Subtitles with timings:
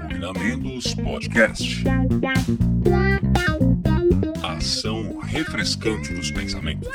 [0.00, 1.84] Combinamentos Podcast.
[4.42, 6.88] Ação refrescante dos pensamentos.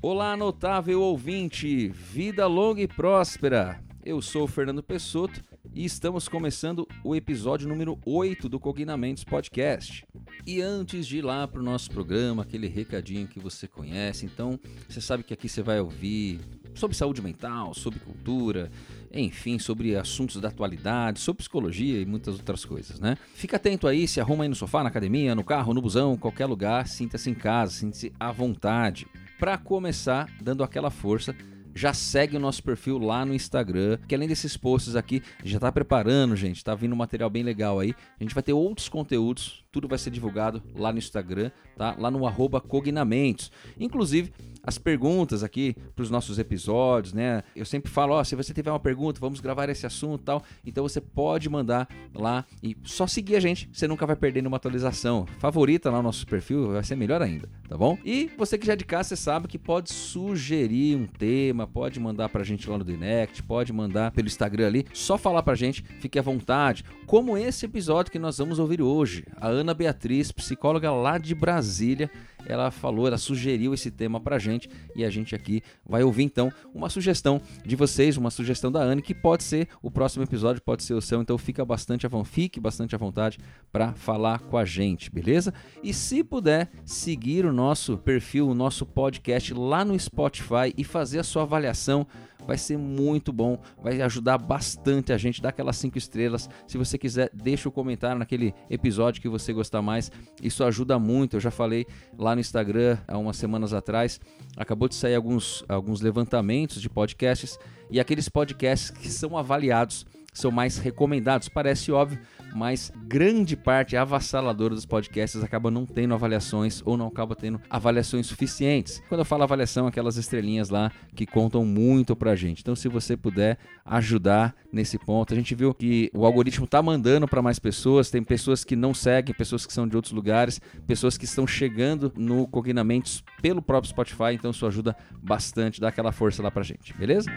[0.00, 3.78] Olá, notável ouvinte, vida longa e próspera.
[4.02, 5.44] Eu sou o Fernando Pessoto
[5.74, 10.06] e estamos começando o episódio número 8 do Cognamentos Podcast.
[10.50, 14.58] E antes de ir lá para o nosso programa, aquele recadinho que você conhece, então
[14.88, 16.40] você sabe que aqui você vai ouvir
[16.74, 18.70] sobre saúde mental, sobre cultura,
[19.12, 23.18] enfim, sobre assuntos da atualidade, sobre psicologia e muitas outras coisas, né?
[23.34, 26.46] Fica atento aí, se arruma aí no sofá, na academia, no carro, no busão, qualquer
[26.46, 29.06] lugar, sinta-se em casa, sinta-se à vontade.
[29.38, 31.36] Para começar, dando aquela força,
[31.78, 35.70] já segue o nosso perfil lá no Instagram, que além desses posts aqui, já tá
[35.70, 37.94] preparando, gente, tá vindo um material bem legal aí.
[38.18, 41.94] A gente vai ter outros conteúdos, tudo vai ser divulgado lá no Instagram, tá?
[41.96, 43.52] Lá no arroba Cognamentos.
[43.78, 44.32] Inclusive,
[44.68, 47.42] as perguntas aqui para os nossos episódios, né?
[47.56, 50.42] Eu sempre falo, ó, se você tiver uma pergunta, vamos gravar esse assunto tal.
[50.64, 54.58] Então você pode mandar lá e só seguir a gente, você nunca vai perder nenhuma
[54.58, 55.26] atualização.
[55.38, 57.96] Favorita lá o nosso perfil, vai ser melhor ainda, tá bom?
[58.04, 61.98] E você que já é de casa, você sabe que pode sugerir um tema, pode
[61.98, 65.82] mandar pra gente lá no direct, pode mandar pelo Instagram ali, só falar pra gente,
[65.98, 66.84] fique à vontade.
[67.06, 69.24] Como esse episódio que nós vamos ouvir hoje.
[69.40, 72.10] A Ana Beatriz, psicóloga lá de Brasília,
[72.48, 76.50] ela falou, ela sugeriu esse tema pra gente e a gente aqui vai ouvir então
[76.74, 80.82] uma sugestão de vocês, uma sugestão da Anne, que pode ser o próximo episódio, pode
[80.82, 83.38] ser o seu, então fica bastante à, fique bastante à vontade
[83.70, 85.52] para falar com a gente, beleza?
[85.82, 91.18] E se puder seguir o nosso perfil, o nosso podcast lá no Spotify e fazer
[91.18, 92.06] a sua avaliação
[92.46, 96.48] vai ser muito bom, vai ajudar bastante a gente, dá aquelas cinco estrelas.
[96.66, 100.10] Se você quiser, deixa o um comentário naquele episódio que você gostar mais,
[100.42, 101.36] isso ajuda muito.
[101.36, 104.20] Eu já falei lá no Instagram há umas semanas atrás,
[104.56, 107.58] acabou de sair alguns, alguns levantamentos de podcasts
[107.90, 111.48] e aqueles podcasts que são avaliados são mais recomendados.
[111.48, 112.20] Parece óbvio,
[112.54, 118.26] mas grande parte avassaladora dos podcasts acaba não tendo avaliações ou não acaba tendo avaliações
[118.26, 119.02] suficientes.
[119.08, 122.60] Quando eu falo avaliação, aquelas estrelinhas lá que contam muito pra gente.
[122.60, 127.26] Então, se você puder ajudar nesse ponto, a gente viu que o algoritmo tá mandando
[127.26, 131.16] para mais pessoas, tem pessoas que não seguem, pessoas que são de outros lugares, pessoas
[131.16, 136.42] que estão chegando no Cognamentos pelo próprio Spotify, então isso ajuda bastante, dá aquela força
[136.42, 137.30] lá pra gente, beleza?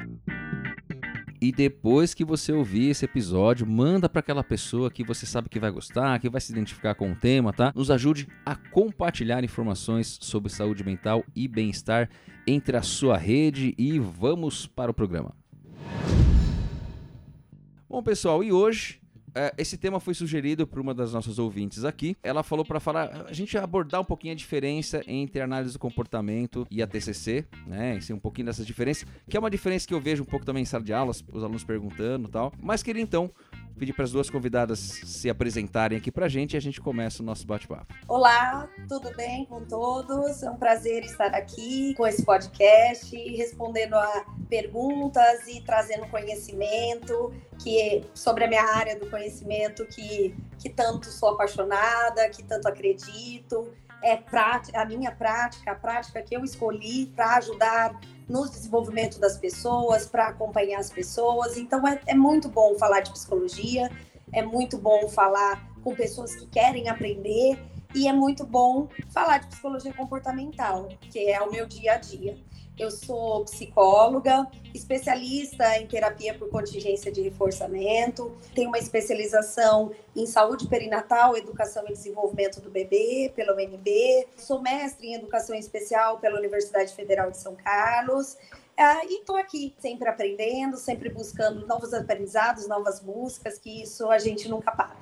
[1.41, 5.59] E depois que você ouvir esse episódio, manda para aquela pessoa que você sabe que
[5.59, 7.73] vai gostar, que vai se identificar com o tema, tá?
[7.75, 12.11] Nos ajude a compartilhar informações sobre saúde mental e bem-estar
[12.45, 15.33] entre a sua rede e vamos para o programa.
[17.89, 19.00] Bom, pessoal, e hoje
[19.57, 22.15] esse tema foi sugerido por uma das nossas ouvintes aqui.
[22.21, 26.67] Ela falou para falar, a gente abordar um pouquinho a diferença entre análise do comportamento
[26.69, 27.97] e a TCC, né?
[27.97, 30.63] Esse, um pouquinho dessa diferença, que é uma diferença que eu vejo um pouco também
[30.63, 32.51] em sala de aulas, os alunos perguntando e tal.
[32.61, 33.31] Mas queria então
[33.77, 37.21] pedir para as duas convidadas se apresentarem aqui para a gente e a gente começa
[37.21, 37.93] o nosso bate-papo.
[38.07, 40.43] Olá, tudo bem com todos?
[40.43, 47.33] É um prazer estar aqui com esse podcast, respondendo a perguntas e trazendo conhecimento
[47.63, 53.71] que sobre a minha área do conhecimento que, que tanto sou apaixonada, que tanto acredito.
[54.03, 57.99] É prática, a minha prática, a prática que eu escolhi para ajudar
[58.31, 61.57] no desenvolvimento das pessoas, para acompanhar as pessoas.
[61.57, 63.91] Então é, é muito bom falar de psicologia,
[64.31, 67.59] é muito bom falar com pessoas que querem aprender
[67.93, 72.37] e é muito bom falar de psicologia comportamental, que é o meu dia a dia.
[72.81, 80.67] Eu sou psicóloga, especialista em terapia por contingência de reforçamento, tenho uma especialização em saúde
[80.67, 86.91] perinatal, educação e desenvolvimento do bebê pela UNB, sou mestre em educação especial pela Universidade
[86.95, 88.33] Federal de São Carlos.
[88.33, 94.17] Uh, e estou aqui, sempre aprendendo, sempre buscando novos aprendizados, novas buscas, que isso a
[94.17, 94.95] gente nunca para.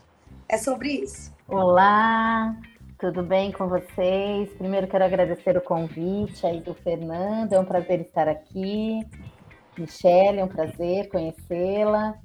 [0.50, 1.32] É sobre isso.
[1.48, 2.58] Olá,
[3.00, 4.50] tudo bem com vocês?
[4.58, 9.00] Primeiro quero agradecer o convite aí do Fernando, é um prazer estar aqui.
[9.78, 12.16] Michelle, é um prazer conhecê-la.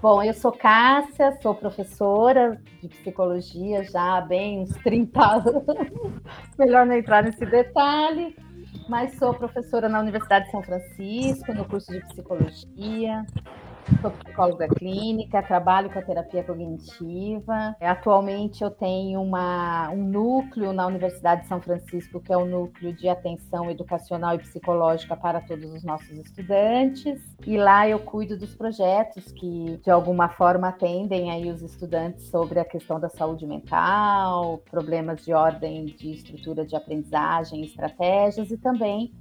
[0.00, 5.64] Bom, eu sou Cássia, sou professora de psicologia já há bem uns 30 anos.
[6.56, 8.36] Melhor não entrar nesse detalhe,
[8.88, 13.26] mas sou professora na Universidade de São Francisco, no curso de psicologia.
[14.00, 17.76] Sou psicóloga clínica, trabalho com a terapia cognitiva.
[17.80, 22.94] Atualmente eu tenho uma, um núcleo na Universidade de São Francisco, que é o núcleo
[22.94, 27.20] de atenção educacional e psicológica para todos os nossos estudantes.
[27.46, 32.58] E lá eu cuido dos projetos que de alguma forma atendem aí os estudantes sobre
[32.58, 39.12] a questão da saúde mental, problemas de ordem de estrutura de aprendizagem, estratégias e também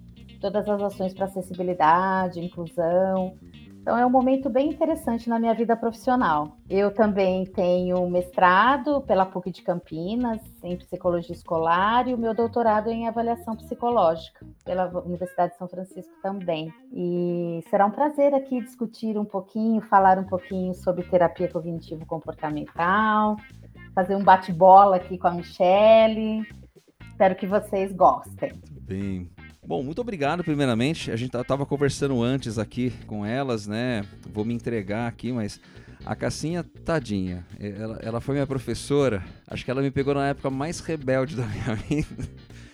[0.44, 3.38] todas as ações para acessibilidade, inclusão.
[3.83, 6.56] Então é um momento bem interessante na minha vida profissional.
[6.69, 12.89] Eu também tenho mestrado pela PUC de Campinas em psicologia escolar e o meu doutorado
[12.89, 16.74] em avaliação psicológica pela Universidade de São Francisco também.
[16.94, 23.35] E será um prazer aqui discutir um pouquinho, falar um pouquinho sobre terapia cognitivo comportamental,
[23.94, 26.47] fazer um bate-bola aqui com a Michelle.
[27.09, 28.53] Espero que vocês gostem.
[28.83, 29.30] Bem,
[29.65, 31.10] Bom, muito obrigado primeiramente.
[31.12, 34.06] A gente estava conversando antes aqui com elas, né?
[34.31, 35.60] Vou me entregar aqui, mas
[36.06, 39.24] a Cassinha, tadinha, ela, ela foi minha professora.
[39.48, 42.30] Acho que ela me pegou na época mais rebelde da minha vida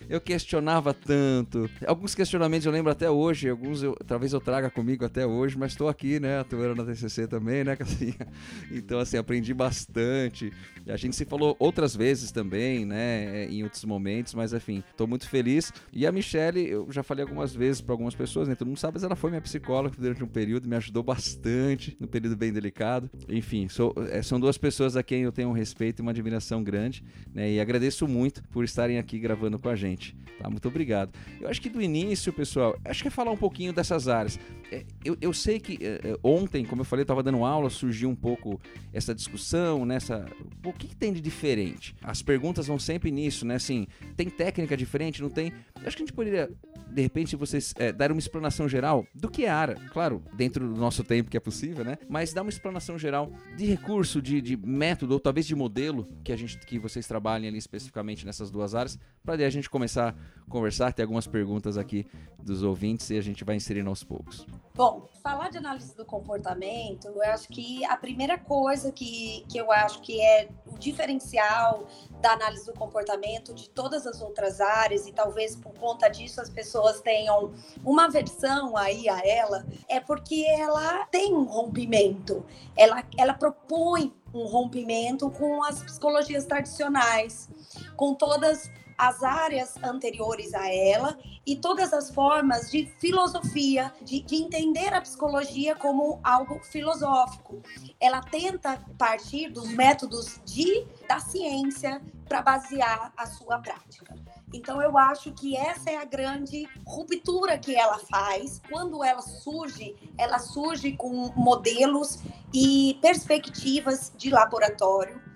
[0.10, 1.70] eu questionava tanto.
[1.86, 5.74] Alguns questionamentos eu lembro até hoje, alguns eu, talvez eu traga comigo até hoje, mas
[5.74, 8.28] estou aqui, né, atuando na TCC também, né, Cassinha?
[8.72, 10.52] Então, assim, aprendi bastante.
[10.88, 15.30] A gente se falou outras vezes também, né, em outros momentos, mas enfim, estou muito
[15.30, 15.72] feliz.
[15.94, 18.96] E a Michelle, eu já falei algumas vezes para algumas pessoas, né, todo mundo sabe,
[18.96, 23.10] mas ela foi minha psicóloga durante um período, me ajudou bastante no período bem delicado.
[23.30, 26.64] Enfim, sou, é, são duas pessoas a quem eu tenho um respeito e uma admiração
[26.64, 30.16] grande, né, e agradeço muito por estarem aqui gravando com a gente gente.
[30.40, 30.50] Tá?
[30.50, 31.12] Muito obrigado.
[31.40, 34.40] Eu acho que do início, pessoal, acho que é falar um pouquinho dessas áreas.
[34.72, 37.70] É, eu, eu sei que é, é ontem, como eu falei, eu estava dando aula,
[37.70, 38.60] surgiu um pouco
[38.94, 40.20] essa discussão, nessa.
[40.20, 40.32] Né,
[40.64, 41.96] o que, que, tem de diferente?
[42.02, 43.56] As perguntas vão sempre nisso, né?
[43.56, 45.22] Assim, tem técnica diferente?
[45.22, 45.52] Não tem?
[45.82, 46.50] Eu acho que a gente poderia,
[46.88, 49.76] de repente, vocês é, dar uma explanação geral do que é área.
[49.92, 51.98] Claro, dentro do nosso tempo que é possível, né?
[52.08, 56.32] Mas dar uma explanação geral de recurso, de, de método, ou talvez de modelo que
[56.32, 60.50] a gente que vocês trabalhem ali especificamente nessas duas áreas, para a gente começar a
[60.50, 62.08] conversar, tem algumas perguntas aqui
[62.42, 64.46] dos ouvintes e a gente vai inserindo aos poucos.
[64.74, 69.72] Bom, falar de análise do comportamento, eu acho que a primeira coisa que, que eu
[69.72, 71.86] acho que é o diferencial
[72.22, 76.50] da análise do comportamento de todas as outras áreas, e talvez por conta disso as
[76.50, 82.46] pessoas tenham uma versão aí a ela, é porque ela tem um rompimento,
[82.76, 87.50] ela, ela propõe um rompimento com as psicologias tradicionais,
[87.96, 88.70] com todas
[89.00, 95.00] as áreas anteriores a ela e todas as formas de filosofia, de, de, entender a
[95.00, 97.64] psicologia como algo filosófico.
[97.98, 104.16] Ela tenta partir dos métodos de, da ciência para basear a sua prática.
[104.54, 108.62] Então eu acho que essa é a grande ruptura que ela faz.
[108.70, 112.20] Quando ela surge, ela surge com modelos
[112.54, 115.29] e perspectivas de laboratório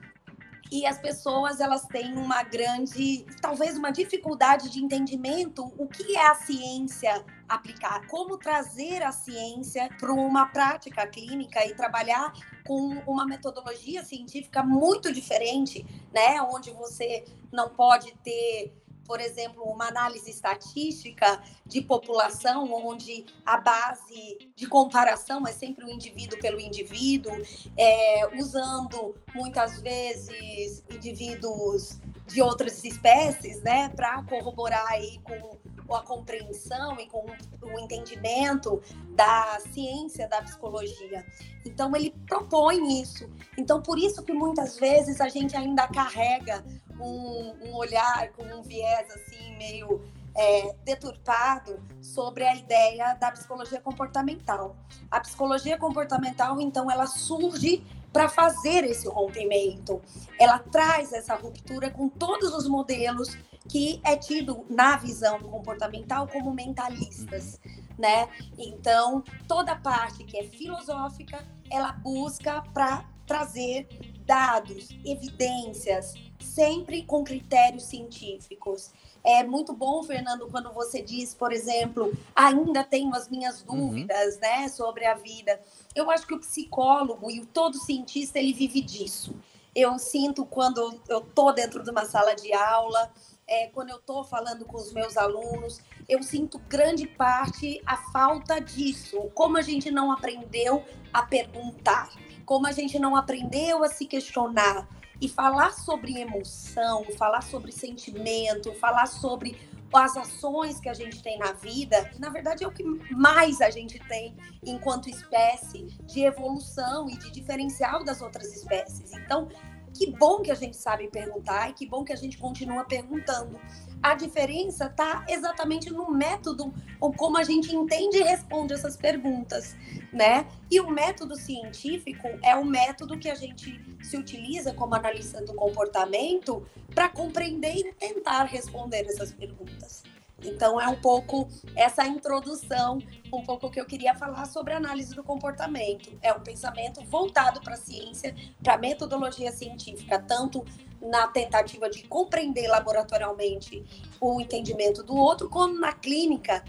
[0.73, 6.27] e as pessoas elas têm uma grande, talvez uma dificuldade de entendimento o que é
[6.27, 12.33] a ciência aplicar, como trazer a ciência para uma prática clínica e trabalhar
[12.65, 18.73] com uma metodologia científica muito diferente, né, onde você não pode ter
[19.05, 25.89] por exemplo, uma análise estatística de população, onde a base de comparação é sempre o
[25.89, 27.33] indivíduo pelo indivíduo,
[27.77, 36.99] é, usando muitas vezes indivíduos de outras espécies, né, para corroborar aí com a compreensão
[36.99, 37.25] e com
[37.61, 41.25] o entendimento da ciência da psicologia.
[41.65, 43.29] Então ele propõe isso.
[43.57, 46.63] Então por isso que muitas vezes a gente ainda carrega
[46.99, 50.01] um, um olhar com um viés assim meio
[50.35, 54.75] é, deturpado sobre a ideia da psicologia comportamental.
[55.09, 60.01] A psicologia comportamental, então, ela surge para fazer esse rompimento.
[60.39, 63.35] Ela traz essa ruptura com todos os modelos
[63.67, 67.59] que é tido na visão comportamental como mentalistas,
[67.97, 68.27] né?
[68.57, 73.87] Então, toda parte que é filosófica, ela busca para trazer
[74.25, 78.91] dados, evidências, sempre com critérios científicos.
[79.23, 83.87] É muito bom, Fernando, quando você diz, por exemplo, ainda tenho as minhas uhum.
[83.87, 84.41] dúvidas, uhum.
[84.41, 85.59] né, sobre a vida.
[85.95, 89.33] Eu acho que o psicólogo e o todo cientista ele vive disso.
[89.73, 93.11] Eu sinto quando eu tô dentro de uma sala de aula,
[93.47, 98.59] é, quando eu estou falando com os meus alunos, eu sinto grande parte a falta
[98.59, 99.31] disso.
[99.33, 100.83] Como a gente não aprendeu
[101.13, 102.09] a perguntar,
[102.45, 104.87] como a gente não aprendeu a se questionar.
[105.23, 109.57] E falar sobre emoção, falar sobre sentimento, falar sobre
[109.93, 113.69] as ações que a gente tem na vida, na verdade é o que mais a
[113.69, 119.13] gente tem enquanto espécie de evolução e de diferencial das outras espécies.
[119.13, 119.47] Então,
[119.93, 123.57] que bom que a gente sabe perguntar e que bom que a gente continua perguntando.
[124.03, 129.77] A diferença está exatamente no método ou como a gente entende e responde essas perguntas,
[130.11, 130.45] né?
[130.69, 135.53] E o método científico é o método que a gente se utiliza como analista do
[135.53, 140.03] comportamento para compreender e tentar responder essas perguntas.
[140.43, 142.99] Então, é um pouco essa introdução,
[143.31, 146.17] um pouco que eu queria falar sobre análise do comportamento.
[146.21, 150.65] É um pensamento voltado para a ciência, para a metodologia científica, tanto
[151.01, 153.83] na tentativa de compreender laboratorialmente
[154.21, 156.63] o entendimento do outro, como na clínica,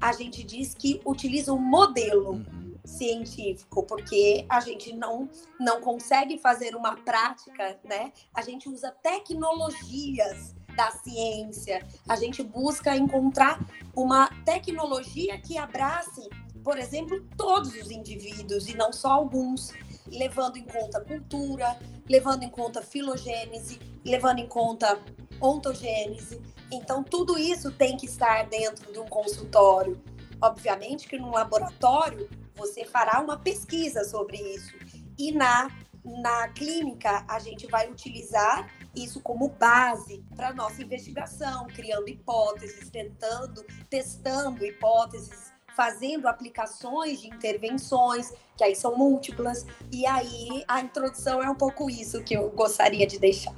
[0.00, 2.74] a gente diz que utiliza um modelo uhum.
[2.84, 8.12] científico, porque a gente não, não consegue fazer uma prática, né?
[8.32, 11.84] A gente usa tecnologias da ciência.
[12.08, 13.58] A gente busca encontrar
[13.96, 16.30] uma tecnologia que abrace,
[16.62, 19.72] por exemplo, todos os indivíduos e não só alguns,
[20.06, 21.76] levando em conta cultura,
[22.08, 24.96] levando em conta filogênese, levando em conta
[25.40, 26.40] ontogênese.
[26.70, 30.00] Então, tudo isso tem que estar dentro de um consultório.
[30.40, 34.72] Obviamente que num laboratório você fará uma pesquisa sobre isso.
[35.18, 35.68] E na,
[36.04, 43.64] na clínica a gente vai utilizar isso como base para nossa investigação, criando hipóteses, tentando,
[43.88, 51.48] testando hipóteses, fazendo aplicações de intervenções, que aí são múltiplas, e aí a introdução é
[51.48, 53.54] um pouco isso que eu gostaria de deixar.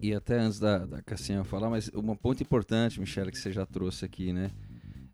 [0.00, 3.64] E até antes da, da Cassinha falar, mas uma ponto importante, Michelle, que você já
[3.64, 4.50] trouxe aqui, né?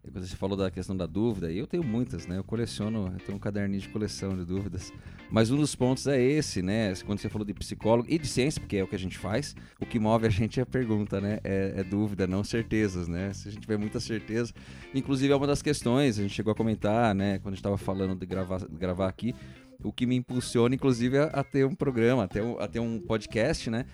[0.02, 2.38] Quando você falou da questão da dúvida, eu tenho muitas, né?
[2.38, 4.92] Eu coleciono, eu tenho um caderninho de coleção de dúvidas.
[5.30, 6.94] Mas um dos pontos é esse, né?
[7.04, 9.54] Quando você falou de psicólogo e de ciência, porque é o que a gente faz,
[9.80, 11.40] o que move a gente é a pergunta, né?
[11.44, 13.32] É, é dúvida, não certezas, né?
[13.34, 14.52] Se a gente tiver muita certeza.
[14.94, 17.38] Inclusive, é uma das questões, a gente chegou a comentar, né?
[17.38, 19.34] Quando a gente estava falando de gravar, de gravar aqui
[19.82, 22.80] o que me impulsiona, inclusive, a, a ter um programa, a ter um, a ter
[22.80, 23.84] um podcast, né?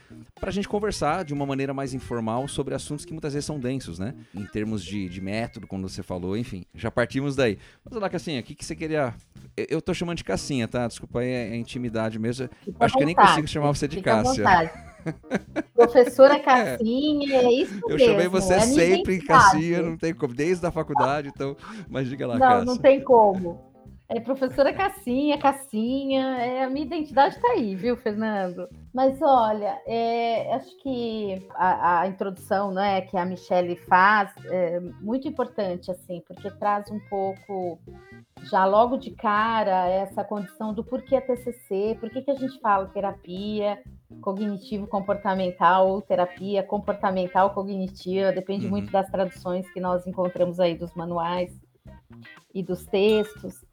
[0.41, 3.99] Pra gente conversar de uma maneira mais informal sobre assuntos que muitas vezes são densos,
[3.99, 4.15] né?
[4.35, 6.65] Em termos de, de método, como você falou, enfim.
[6.75, 7.59] Já partimos daí.
[7.85, 9.15] Mas lá, Cassinha, o que, que você queria.
[9.57, 10.87] Eu, eu tô chamando de Cassinha, tá?
[10.89, 12.49] Desculpa aí, é, é intimidade mesmo.
[12.65, 14.45] Fica Acho que eu nem consigo chamar você de Fica Cássia.
[15.75, 18.11] Professora Cassinha, é isso Eu mesmo.
[18.11, 21.55] chamei você é sempre Cassinha, não tem como, desde a faculdade, então,
[21.91, 22.65] mas diga lá, Não, Cássia.
[22.65, 23.74] não tem como.
[24.07, 28.69] É professora Cassinha, Cassinha, é, a minha identidade está aí, viu, Fernando?
[28.93, 35.27] Mas olha, é, acho que a, a, introdução né, que a Michelle faz é muito
[35.27, 37.79] importante, assim, porque traz um pouco,
[38.43, 42.87] já logo de cara, essa condição do porquê a TCC, por que a gente fala
[42.87, 43.83] terapia
[44.21, 48.73] cognitivo-comportamental ou terapia comportamental-cognitiva, depende uhum.
[48.73, 51.59] muito das traduções que nós encontramos aí dos manuais
[52.55, 53.65] e dos textos.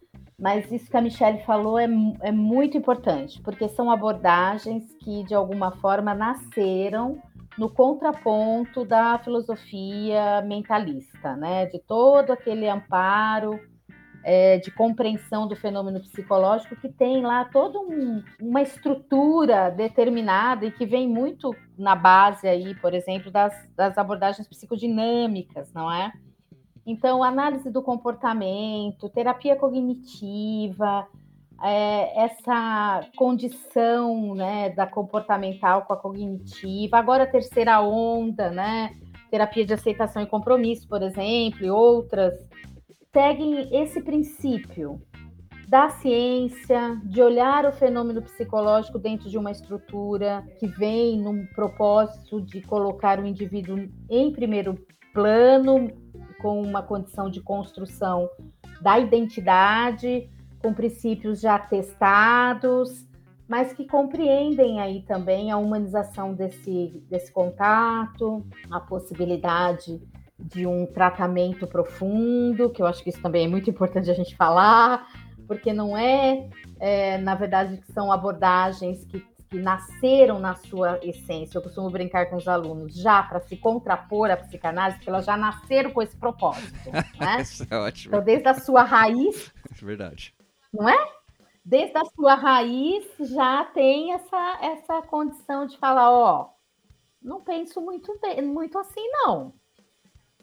[0.41, 1.87] Mas isso que a Michelle falou é,
[2.21, 7.21] é muito importante, porque são abordagens que, de alguma forma, nasceram
[7.55, 11.67] no contraponto da filosofia mentalista, né?
[11.67, 13.59] De todo aquele amparo
[14.23, 20.71] é, de compreensão do fenômeno psicológico que tem lá toda um, uma estrutura determinada e
[20.71, 26.11] que vem muito na base aí, por exemplo, das, das abordagens psicodinâmicas, não é?
[26.85, 31.07] Então, análise do comportamento, terapia cognitiva,
[31.63, 38.95] é, essa condição né, da comportamental com a cognitiva, agora a terceira onda, né?
[39.29, 42.33] Terapia de aceitação e compromisso, por exemplo, e outras,
[43.13, 44.99] seguem esse princípio
[45.67, 52.41] da ciência, de olhar o fenômeno psicológico dentro de uma estrutura que vem num propósito
[52.41, 54.77] de colocar o indivíduo em primeiro
[55.13, 55.89] plano,
[56.41, 58.29] com uma condição de construção
[58.81, 60.29] da identidade,
[60.59, 63.05] com princípios já testados,
[63.47, 70.01] mas que compreendem aí também a humanização desse, desse contato, a possibilidade
[70.39, 74.35] de um tratamento profundo, que eu acho que isso também é muito importante a gente
[74.35, 75.07] falar,
[75.47, 79.19] porque não é, é na verdade, que são abordagens que
[79.51, 84.31] que nasceram na sua essência, eu costumo brincar com os alunos, já para se contrapor
[84.31, 86.71] à psicanálise, porque elas já nasceram com esse propósito.
[87.19, 87.41] Né?
[87.41, 88.15] Isso é ótimo.
[88.15, 89.53] Então, desde a sua raiz.
[89.79, 90.33] Verdade.
[90.73, 91.11] Não é?
[91.63, 96.49] Desde a sua raiz já tem essa, essa condição de falar, ó,
[97.21, 99.53] não penso muito, bem, muito assim, não.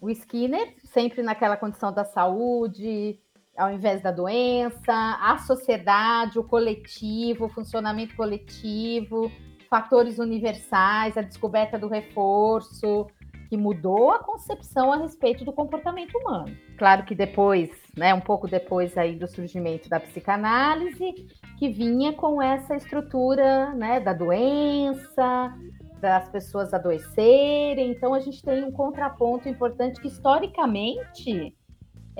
[0.01, 3.19] O Skinner, sempre naquela condição da saúde,
[3.59, 9.31] ao invés da doença, a sociedade, o coletivo, o funcionamento coletivo,
[9.69, 13.07] fatores universais, a descoberta do reforço,
[13.49, 16.55] que mudou a concepção a respeito do comportamento humano.
[16.77, 21.27] Claro que depois, né, um pouco depois aí do surgimento da psicanálise,
[21.59, 25.55] que vinha com essa estrutura, né, da doença,
[26.01, 27.91] das pessoas adoecerem.
[27.91, 31.55] Então a gente tem um contraponto importante que historicamente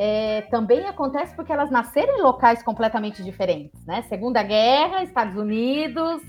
[0.01, 4.03] é, também acontece porque elas nasceram em locais completamente diferentes, né?
[4.03, 6.23] Segunda Guerra, Estados Unidos.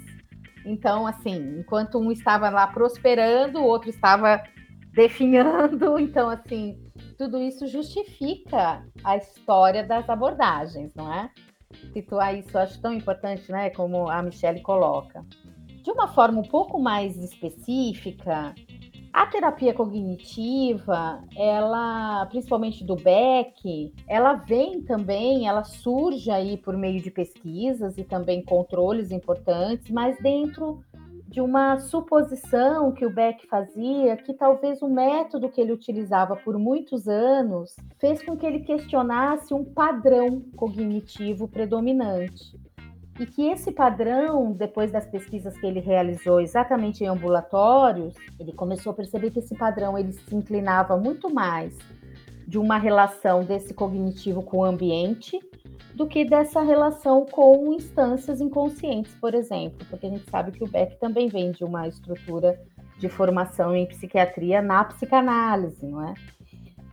[0.66, 4.42] Então, assim, enquanto um estava lá prosperando, o outro estava
[4.92, 6.00] definhando.
[6.00, 6.84] Então, assim,
[7.16, 11.30] tudo isso justifica a história das abordagens, não é?
[11.94, 13.70] Situar isso acho tão importante, né?
[13.70, 15.24] Como a Michelle coloca.
[15.84, 18.56] De uma forma um pouco mais específica,
[19.12, 27.02] a terapia cognitiva, ela, principalmente do Beck, ela vem também, ela surge aí por meio
[27.02, 30.84] de pesquisas e também controles importantes, mas dentro
[31.28, 36.58] de uma suposição que o Beck fazia que talvez o método que ele utilizava por
[36.58, 42.58] muitos anos fez com que ele questionasse um padrão cognitivo predominante
[43.20, 48.92] e que esse padrão, depois das pesquisas que ele realizou exatamente em ambulatórios, ele começou
[48.94, 51.78] a perceber que esse padrão ele se inclinava muito mais
[52.48, 55.38] de uma relação desse cognitivo com o ambiente
[55.94, 60.68] do que dessa relação com instâncias inconscientes, por exemplo, porque a gente sabe que o
[60.68, 62.58] Beck também vem de uma estrutura
[62.98, 66.14] de formação em psiquiatria na psicanálise, não é?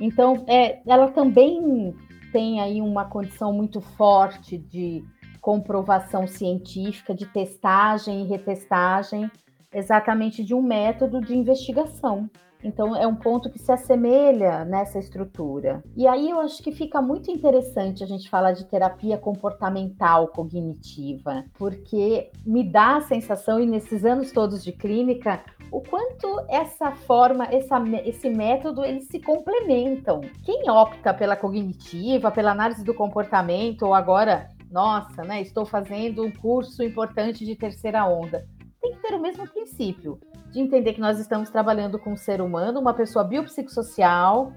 [0.00, 1.94] Então, é, ela também
[2.32, 5.04] tem aí uma condição muito forte de
[5.46, 9.30] comprovação científica, de testagem e retestagem,
[9.72, 12.28] exatamente de um método de investigação.
[12.64, 15.84] Então, é um ponto que se assemelha nessa estrutura.
[15.96, 21.44] E aí eu acho que fica muito interessante a gente falar de terapia comportamental cognitiva,
[21.56, 27.44] porque me dá a sensação, e nesses anos todos de clínica, o quanto essa forma,
[27.44, 30.22] essa, esse método, eles se complementam.
[30.44, 36.30] Quem opta pela cognitiva, pela análise do comportamento, ou agora nossa, né, estou fazendo um
[36.30, 38.46] curso importante de terceira onda.
[38.82, 42.42] Tem que ter o mesmo princípio de entender que nós estamos trabalhando com um ser
[42.42, 44.52] humano, uma pessoa biopsicossocial,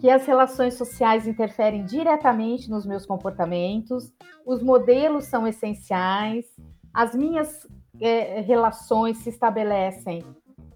[0.00, 4.12] que as relações sociais interferem diretamente nos meus comportamentos,
[4.44, 6.44] os modelos são essenciais,
[6.92, 7.64] as minhas
[8.00, 10.24] é, relações se estabelecem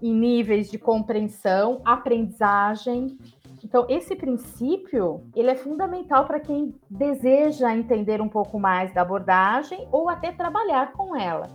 [0.00, 3.18] em níveis de compreensão, aprendizagem
[3.66, 9.88] então, esse princípio, ele é fundamental para quem deseja entender um pouco mais da abordagem
[9.90, 11.50] ou até trabalhar com ela.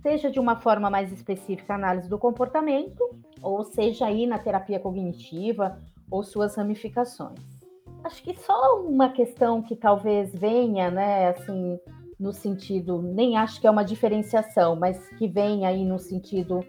[0.00, 3.02] Seja de uma forma mais específica, análise do comportamento,
[3.42, 7.40] ou seja aí na terapia cognitiva ou suas ramificações.
[8.04, 11.76] Acho que só uma questão que talvez venha, né, assim,
[12.20, 16.60] no sentido, nem acho que é uma diferenciação, mas que vem aí no sentido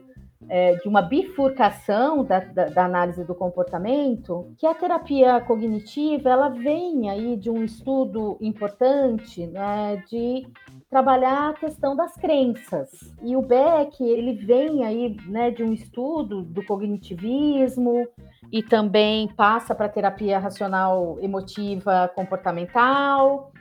[0.49, 6.49] é, de uma bifurcação da, da, da, análise do comportamento, que a terapia cognitiva ela
[6.49, 10.47] vem aí de um estudo importante né, de
[10.89, 12.89] trabalhar a questão das crenças.
[13.21, 18.07] E o Beck ele vem aí né, de um estudo do cognitivismo
[18.51, 23.51] e também passa para a terapia racional emotiva comportamental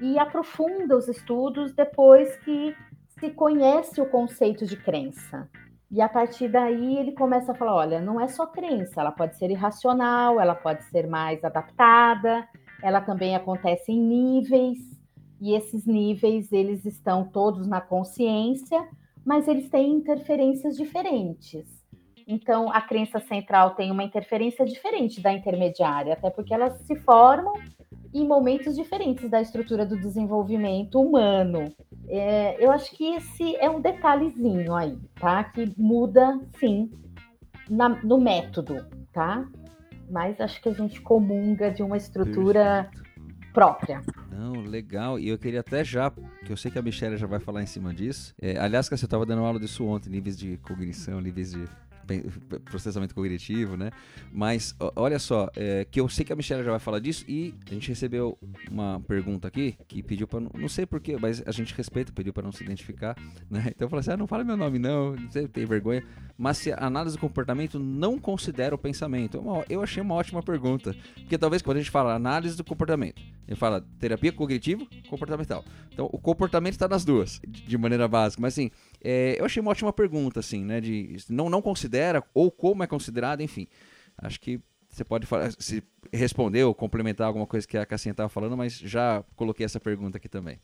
[0.00, 2.74] e aprofunda os estudos depois que
[3.20, 5.46] se conhece o conceito de crença.
[5.90, 9.36] E a partir daí ele começa a falar: olha, não é só crença, ela pode
[9.36, 12.46] ser irracional, ela pode ser mais adaptada,
[12.82, 14.78] ela também acontece em níveis,
[15.40, 18.86] e esses níveis eles estão todos na consciência,
[19.24, 21.66] mas eles têm interferências diferentes.
[22.26, 27.54] Então, a crença central tem uma interferência diferente da intermediária, até porque elas se formam
[28.12, 31.72] em momentos diferentes da estrutura do desenvolvimento humano.
[32.08, 35.44] É, eu acho que esse é um detalhezinho aí, tá?
[35.44, 36.90] Que muda, sim,
[37.68, 39.46] na, no método, tá?
[40.10, 43.52] Mas acho que a gente comunga de uma estrutura Perfeito.
[43.52, 44.02] própria.
[44.30, 45.18] Não, legal.
[45.18, 47.66] E eu queria até já, que eu sei que a Michelle já vai falar em
[47.66, 48.32] cima disso.
[48.40, 51.64] É, aliás, que você estava dando aula disso ontem, níveis de cognição, níveis de
[52.64, 53.90] processamento cognitivo, né?
[54.32, 57.54] Mas olha só, é, que eu sei que a Michelle já vai falar disso e
[57.70, 58.38] a gente recebeu
[58.70, 62.42] uma pergunta aqui que pediu para não sei porquê, mas a gente respeita, pediu para
[62.42, 63.16] não se identificar,
[63.50, 63.66] né?
[63.68, 66.02] Então eu falei assim, ah, não fala meu nome não, não sei, tem vergonha.
[66.36, 70.42] Mas se a análise do comportamento não considera o pensamento, é eu achei uma ótima
[70.42, 75.64] pergunta, porque talvez quando a gente fala análise do comportamento, ele fala terapia cognitivo, comportamental.
[75.92, 78.70] Então o comportamento está nas duas, de maneira básica, mas assim,
[79.02, 80.80] é, eu achei uma ótima pergunta, assim, né?
[80.80, 83.66] De não, não considera ou como é considerado, enfim.
[84.16, 85.82] Acho que você pode falar, se
[86.12, 90.16] responder ou complementar alguma coisa que a Cassinha estava falando, mas já coloquei essa pergunta
[90.16, 90.58] aqui também.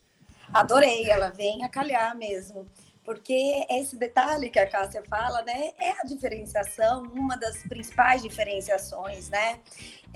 [0.52, 2.66] Adorei, ela vem a calhar mesmo.
[3.04, 9.28] Porque esse detalhe que a Cássia fala, né, é a diferenciação, uma das principais diferenciações,
[9.28, 9.60] né?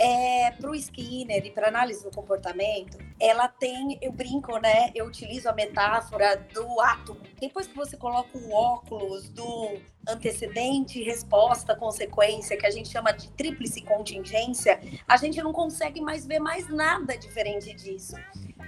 [0.01, 4.93] É, para o Skinner e para análise do comportamento, ela tem, eu brinco, né?
[4.95, 7.21] Eu utilizo a metáfora do átomo.
[7.41, 9.77] Depois que você coloca o óculos do
[10.09, 16.25] antecedente, resposta, consequência, que a gente chama de tríplice contingência, a gente não consegue mais
[16.25, 18.15] ver mais nada diferente disso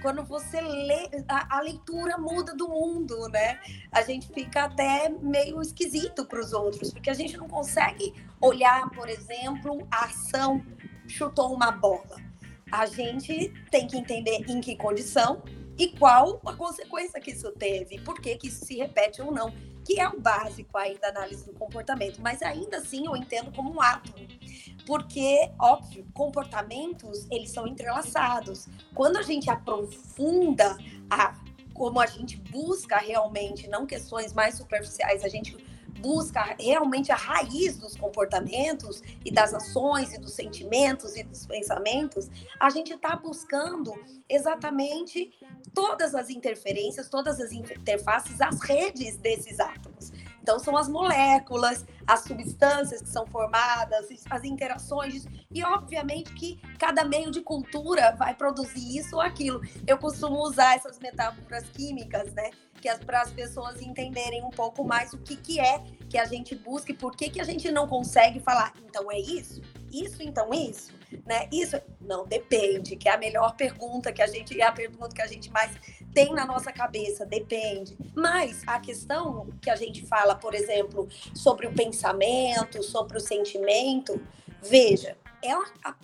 [0.01, 3.59] quando você lê, a, a, leitura muda do mundo, né?
[3.91, 8.89] A gente fica até meio esquisito para os outros, porque a gente não consegue olhar,
[8.89, 10.63] por exemplo, a ação
[11.07, 12.17] chutou uma bola.
[12.71, 15.43] A gente tem que entender em que condição
[15.77, 19.53] e qual a consequência que isso teve, por que, que isso se repete ou não,
[19.85, 23.73] que é o básico aí da análise do comportamento, mas ainda assim eu entendo como
[23.73, 24.13] um ato
[24.85, 28.67] porque, óbvio, comportamentos, eles são entrelaçados.
[28.93, 30.77] Quando a gente aprofunda
[31.09, 31.39] a
[31.73, 35.57] como a gente busca realmente, não questões mais superficiais, a gente
[35.99, 42.29] busca realmente a raiz dos comportamentos e das ações e dos sentimentos e dos pensamentos,
[42.59, 43.93] a gente está buscando
[44.29, 45.31] exatamente
[45.73, 50.11] todas as interferências, todas as interfaces, as redes desses átomos.
[50.41, 57.05] Então, são as moléculas, as substâncias que são formadas, as interações, e obviamente que cada
[57.05, 59.61] meio de cultura vai produzir isso ou aquilo.
[59.85, 62.49] Eu costumo usar essas metáforas químicas, né?
[62.81, 66.25] Que é para as pessoas entenderem um pouco mais o que, que é que a
[66.25, 70.21] gente busca e por que, que a gente não consegue falar, então é isso, isso,
[70.21, 70.91] então isso,
[71.25, 71.47] né?
[71.51, 75.21] Isso não depende, que é a melhor pergunta que a gente, é a pergunta que
[75.21, 75.71] a gente mais
[76.13, 77.97] tem na nossa cabeça, depende.
[78.15, 84.21] Mas a questão que a gente fala, por exemplo, sobre o pensamento, sobre o sentimento,
[84.61, 85.95] veja, é a, a,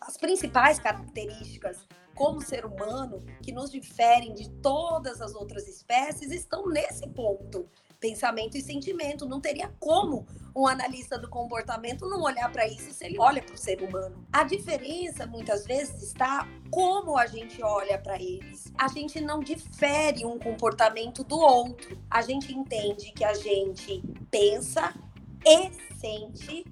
[0.00, 6.66] as principais características como ser humano que nos diferem de todas as outras espécies estão
[6.66, 7.68] nesse ponto
[8.00, 9.26] pensamento e sentimento.
[9.26, 13.54] Não teria como um analista do comportamento não olhar para isso se ele olha para
[13.54, 14.26] o ser humano.
[14.32, 18.72] A diferença, muitas vezes, está como a gente olha para eles.
[18.78, 21.98] A gente não difere um comportamento do outro.
[22.10, 24.94] A gente entende que a gente pensa
[25.44, 26.64] e sente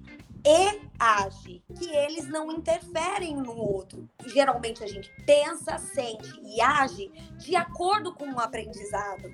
[0.45, 4.07] e age, que eles não interferem no outro.
[4.27, 9.31] Geralmente a gente pensa, sente e age de acordo com o aprendizado.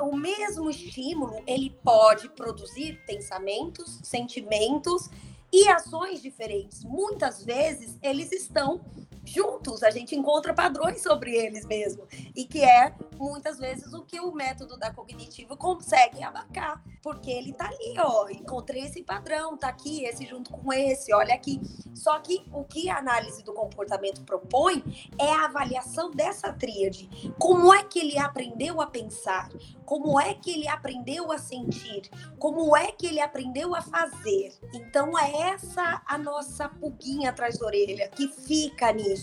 [0.00, 5.10] o mesmo estímulo ele pode produzir pensamentos, sentimentos
[5.52, 6.84] e ações diferentes.
[6.84, 8.80] Muitas vezes eles estão
[9.28, 12.06] juntos, a gente encontra padrões sobre eles mesmo.
[12.34, 16.82] E que é, muitas vezes, o que o método da cognitivo consegue abarcar.
[17.02, 21.34] Porque ele tá ali, ó, encontrei esse padrão, tá aqui, esse junto com esse, olha
[21.34, 21.60] aqui.
[21.94, 24.82] Só que o que a análise do comportamento propõe
[25.18, 27.08] é a avaliação dessa tríade.
[27.38, 29.48] Como é que ele aprendeu a pensar?
[29.84, 32.10] Como é que ele aprendeu a sentir?
[32.38, 34.52] Como é que ele aprendeu a fazer?
[34.74, 39.17] Então é essa a nossa pulguinha atrás da orelha que fica nisso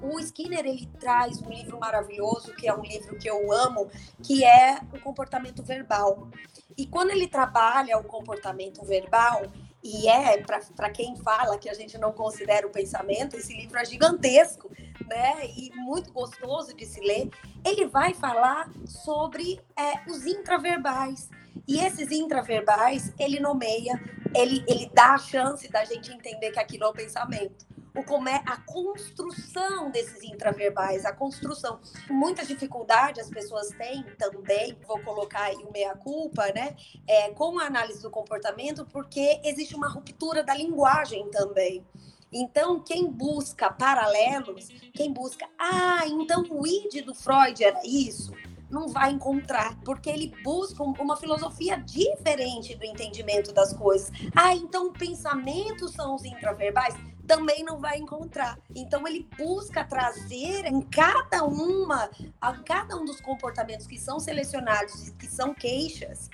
[0.00, 3.88] O Skinner ele traz um livro maravilhoso, que é um livro que eu amo,
[4.22, 6.28] que é o comportamento verbal.
[6.76, 9.42] E quando ele trabalha o comportamento verbal,
[9.82, 13.84] e é para quem fala que a gente não considera o pensamento, esse livro é
[13.84, 14.70] gigantesco,
[15.06, 15.46] né?
[15.56, 17.30] E muito gostoso de se ler.
[17.64, 21.30] Ele vai falar sobre é, os intraverbais.
[21.66, 24.00] E esses intraverbais, ele nomeia,
[24.34, 28.28] ele, ele dá a chance da gente entender que aquilo é o pensamento o como
[28.28, 31.80] é a construção desses intraverbais, a construção.
[32.08, 36.76] Muita dificuldade as pessoas têm também, vou colocar aí o meia-culpa, né?
[37.06, 41.84] É, com a análise do comportamento, porque existe uma ruptura da linguagem também.
[42.32, 48.32] Então, quem busca paralelos, quem busca, ah, então o id do Freud era isso,
[48.70, 54.12] não vai encontrar, porque ele busca uma filosofia diferente do entendimento das coisas.
[54.34, 56.94] Ah, então pensamentos são os intraverbais?
[57.30, 58.58] Também não vai encontrar.
[58.74, 65.06] Então ele busca trazer em cada uma, a cada um dos comportamentos que são selecionados
[65.06, 66.28] e que são queixas,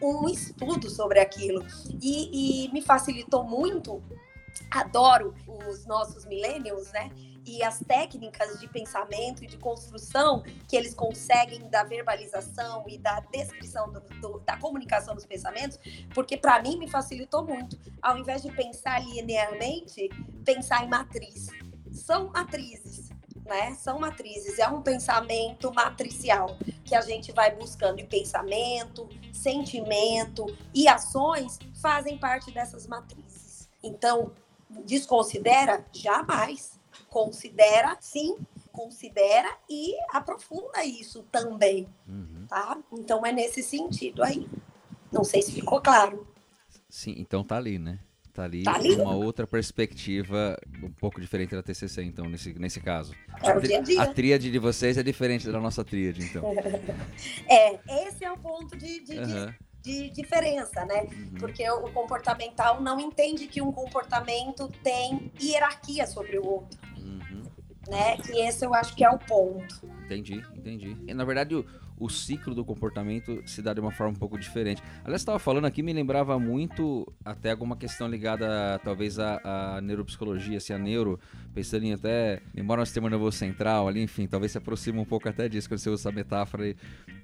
[0.00, 1.66] um estudo sobre aquilo.
[2.00, 4.00] E, e me facilitou muito.
[4.70, 5.34] Adoro
[5.68, 7.10] os nossos millennials, né?
[7.46, 13.20] E as técnicas de pensamento e de construção que eles conseguem da verbalização e da
[13.20, 15.78] descrição do, do, da comunicação dos pensamentos,
[16.12, 17.78] porque para mim me facilitou muito.
[18.02, 20.08] Ao invés de pensar linearmente,
[20.44, 21.46] pensar em matriz.
[21.92, 23.10] São matrizes,
[23.44, 23.74] né?
[23.74, 24.58] São matrizes.
[24.58, 28.00] É um pensamento matricial que a gente vai buscando.
[28.00, 33.70] E pensamento, sentimento e ações fazem parte dessas matrizes.
[33.82, 34.32] Então,
[34.84, 35.86] desconsidera?
[35.92, 36.75] Jamais
[37.20, 38.36] considera, sim,
[38.70, 41.88] considera e aprofunda isso também.
[42.06, 42.44] Uhum.
[42.46, 42.76] tá?
[42.92, 44.46] Então é nesse sentido aí.
[45.10, 46.26] Não sei se ficou claro.
[46.90, 47.98] Sim, então tá ali, né?
[48.34, 48.94] Tá ali, Tá ali.
[48.96, 53.14] uma outra perspectiva um pouco diferente da TCC, então, nesse, nesse caso.
[53.42, 54.02] É o dia a dia.
[54.02, 56.42] A tríade de vocês é diferente da nossa tríade, então.
[57.48, 61.04] É, esse é o ponto de, de, de- Aham, de diferença, né?
[61.04, 61.38] uhum.
[61.38, 66.95] Porque o comportamental não entende que um comportamento tem hierarquia sobre o outro, Uhum.
[67.88, 68.16] Né?
[68.30, 69.88] E esse eu acho que é o ponto.
[70.04, 70.96] Entendi, entendi.
[71.06, 71.64] E, na verdade, o,
[71.98, 74.82] o ciclo do comportamento se dá de uma forma um pouco diferente.
[75.04, 80.58] Aliás, estava falando aqui, me lembrava muito até alguma questão ligada, talvez, à, à neuropsicologia,
[80.58, 81.18] assim, a neuro,
[81.54, 85.28] pensando em até memória no sistema nervoso central ali, enfim, talvez se aproxima um pouco
[85.28, 86.76] até disso, quando você usa essa metáfora aí,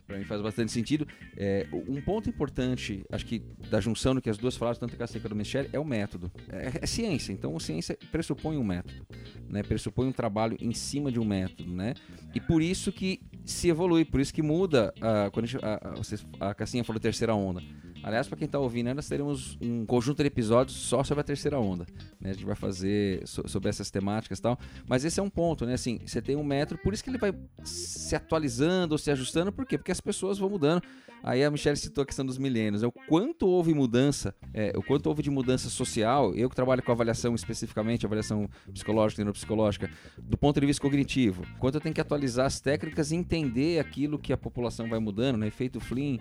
[0.07, 1.07] para mim faz bastante sentido.
[1.37, 5.03] É, um ponto importante, acho que da junção do que as duas falaram, tanto que
[5.03, 6.31] a quanto a Michelle, é o método.
[6.49, 9.07] É, é ciência, então a ciência pressupõe um método,
[9.49, 9.63] né?
[9.63, 11.95] Pressupõe um trabalho em cima de um método, né?
[12.35, 14.93] E por isso que se evolui, por isso que muda.
[15.01, 17.63] ah, quando a, gente, a, a, vocês- a Cassinha falou terceira onda.
[18.05, 21.61] Aliás, para quem tá ouvindo, nós teremos um conjunto de episódios só sobre a terceira
[21.61, 21.87] onda.
[22.21, 22.31] Né?
[22.31, 24.59] A gente vai fazer so- sobre essas temáticas e tal.
[24.89, 25.75] Mas esse é um ponto, né?
[25.75, 29.53] Assim, você tem um método, por isso que ele vai se atualizando ou se ajustando.
[29.53, 29.79] Por quê?
[29.79, 30.83] Porque as pessoas vão mudando.
[31.23, 32.83] Aí a Michelle citou a questão dos milênios.
[32.83, 32.89] né?
[32.89, 36.35] O quanto houve mudança, é, o quanto houve de mudança social.
[36.35, 41.45] Eu que trabalho com avaliação especificamente, avaliação psicológica e neuropsicológica, do ponto de vista cognitivo.
[41.59, 45.37] Quanto eu tenho que atualizar as técnicas e entender aquilo que a população vai mudando,
[45.37, 45.47] né?
[45.47, 46.19] Efeito Flynn,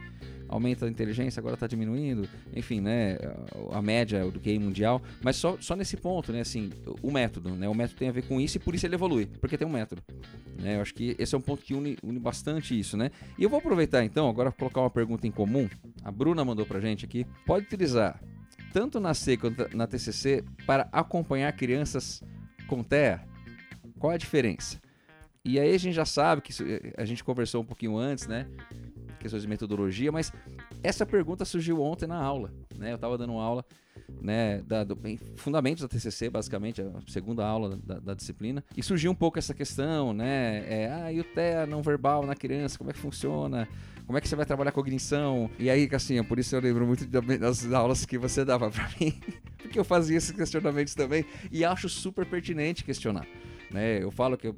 [0.51, 3.17] aumenta a inteligência, agora está diminuindo, enfim, né?
[3.71, 5.01] A, média do QI mundial.
[5.23, 6.41] Mas só, só nesse ponto, né?
[6.41, 6.69] Assim,
[7.01, 7.67] o método, né?
[7.69, 9.71] O método tem a ver com isso e por isso ele evolui, porque tem um
[9.71, 10.03] método.
[10.61, 10.75] Né?
[10.75, 13.09] Eu acho que esse é um ponto que une, une bastante isso, né?
[13.39, 15.69] E eu vou aproveitar então, agora colocar uma pergunta em comum.
[16.03, 17.25] A Bruna mandou pra gente aqui.
[17.45, 18.21] Pode utilizar
[18.73, 22.21] tanto na C quanto na TCC para acompanhar crianças
[22.67, 23.25] com TEA?
[23.97, 24.79] Qual a diferença?
[25.43, 28.47] E aí a gente já sabe que eh, a gente conversou um pouquinho antes, né?
[29.21, 30.33] Questões de metodologia, mas
[30.81, 32.91] essa pergunta surgiu ontem na aula, né?
[32.91, 33.63] Eu estava dando aula,
[34.19, 34.97] né, da, do,
[35.35, 39.53] fundamentos da TCC, basicamente, a segunda aula da, da disciplina, e surgiu um pouco essa
[39.53, 40.63] questão, né?
[40.67, 43.67] É, ah, e o TEA não verbal na criança, como é que funciona?
[44.07, 45.49] Como é que você vai trabalhar cognição?
[45.59, 48.89] E aí, Cassinha, por isso eu lembro muito da- das aulas que você dava pra
[48.99, 49.13] mim,
[49.59, 53.27] porque eu fazia esses questionamentos também, e acho super pertinente questionar.
[53.73, 54.03] Né?
[54.03, 54.55] Eu falo que eu,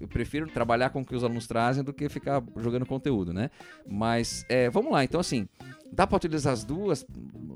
[0.00, 3.50] eu prefiro trabalhar com o que os alunos trazem do que ficar jogando conteúdo, né?
[3.88, 5.48] Mas é, vamos lá, então assim,
[5.90, 7.06] dá para utilizar as duas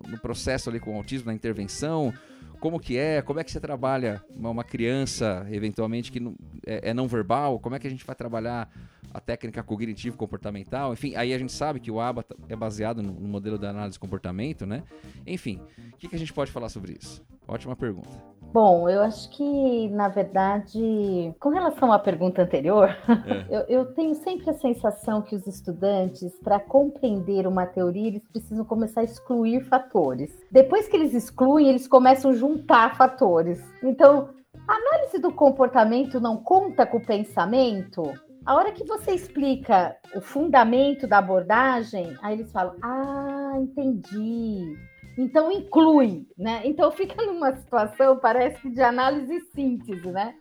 [0.08, 2.12] no processo ali com o autismo, na intervenção?
[2.60, 3.20] Como que é?
[3.20, 6.34] Como é que você trabalha uma, criança, eventualmente, que não-
[6.66, 7.58] é, é não verbal?
[7.60, 8.70] Como é que a gente vai trabalhar
[9.14, 10.92] a técnica cognitivo-comportamental?
[10.92, 13.92] Enfim, aí a gente sabe que o ABA é baseado no, no modelo da análise
[13.92, 14.83] de comportamento, né?
[15.24, 15.61] Enfim,
[15.94, 17.24] o que, que a gente pode falar sobre isso?
[17.46, 18.09] Ótima pergunta.
[18.53, 22.88] Bom, eu acho que, na verdade, com relação à pergunta anterior,
[23.27, 23.46] É.
[23.50, 28.64] eu, eu tenho sempre a sensação que os estudantes, para compreender uma teoria, eles precisam
[28.64, 30.31] começar a excluir fatores.
[30.50, 33.61] Depois que eles excluem, eles começam a juntar fatores.
[33.83, 34.29] Então,
[34.66, 38.03] a análise do comportamento não conta com o pensamento.
[38.46, 44.76] A hora que você explica o fundamento da abordagem, aí eles falam: Ah, entendi.
[45.16, 46.61] Então inclui, né?
[46.64, 50.35] Então fica numa situação, parece que de análise e síntese, né?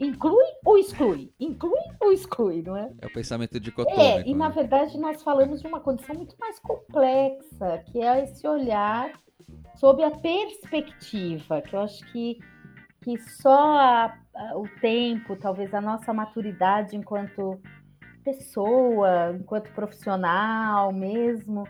[0.00, 1.32] Inclui ou exclui?
[1.38, 2.90] Inclui ou exclui, não é?
[3.00, 4.00] É o pensamento dicotômico.
[4.00, 4.54] É, e na né?
[4.54, 9.12] verdade nós falamos de uma condição muito mais complexa, que é esse olhar
[9.76, 12.38] sob a perspectiva, que eu acho que,
[13.02, 14.18] que só a-
[14.56, 17.60] o tempo, talvez a nossa maturidade enquanto
[18.24, 21.64] pessoa, enquanto profissional mesmo,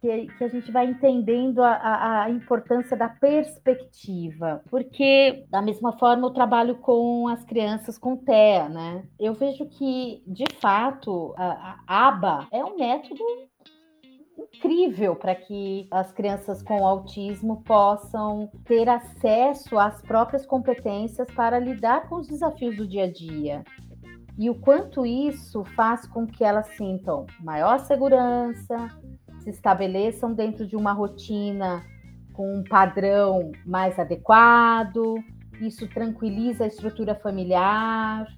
[0.00, 4.62] que, que a gente vai entendendo a, a- a importância da perspectiva.
[4.70, 9.04] Porque, da mesma forma, eu trabalho com as crianças com TEA, né?
[9.18, 13.24] Eu vejo que, de fato, a, a ABA é um método
[14.38, 22.08] incrível para que as crianças com autismo possam ter acesso às próprias competências para lidar
[22.08, 23.64] com os desafios do dia a dia.
[24.38, 28.76] E o quanto isso faz com que elas sintam maior segurança,
[29.40, 31.84] se estabeleçam dentro de uma rotina
[32.32, 35.16] com um padrão mais adequado,
[35.60, 38.28] isso tranquiliza a estrutura familiar.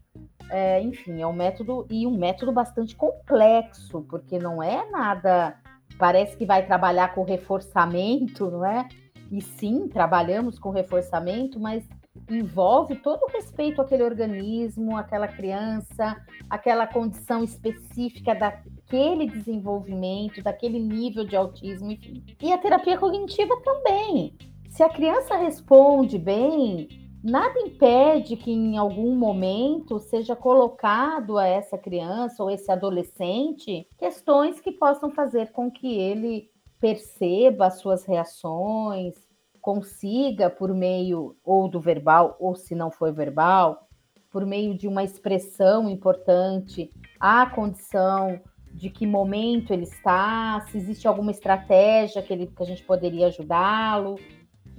[0.48, 5.59] É, enfim, é um método e um método bastante complexo, porque não é nada.
[6.00, 8.88] Parece que vai trabalhar com reforçamento, não é?
[9.30, 11.86] E sim, trabalhamos com reforçamento, mas
[12.28, 16.16] envolve todo o respeito àquele organismo, àquela criança,
[16.48, 22.24] aquela condição específica daquele desenvolvimento, daquele nível de autismo, enfim.
[22.40, 24.34] E a terapia cognitiva também.
[24.70, 26.88] Se a criança responde bem,
[27.22, 34.60] nada impede que em algum momento seja colocado a essa criança ou esse adolescente questões
[34.60, 39.14] que possam fazer com que ele perceba as suas reações,
[39.60, 43.86] consiga por meio ou do verbal ou se não for verbal,
[44.30, 48.40] por meio de uma expressão importante, a condição
[48.72, 53.26] de que momento ele está, se existe alguma estratégia que, ele, que a gente poderia
[53.26, 54.18] ajudá-lo.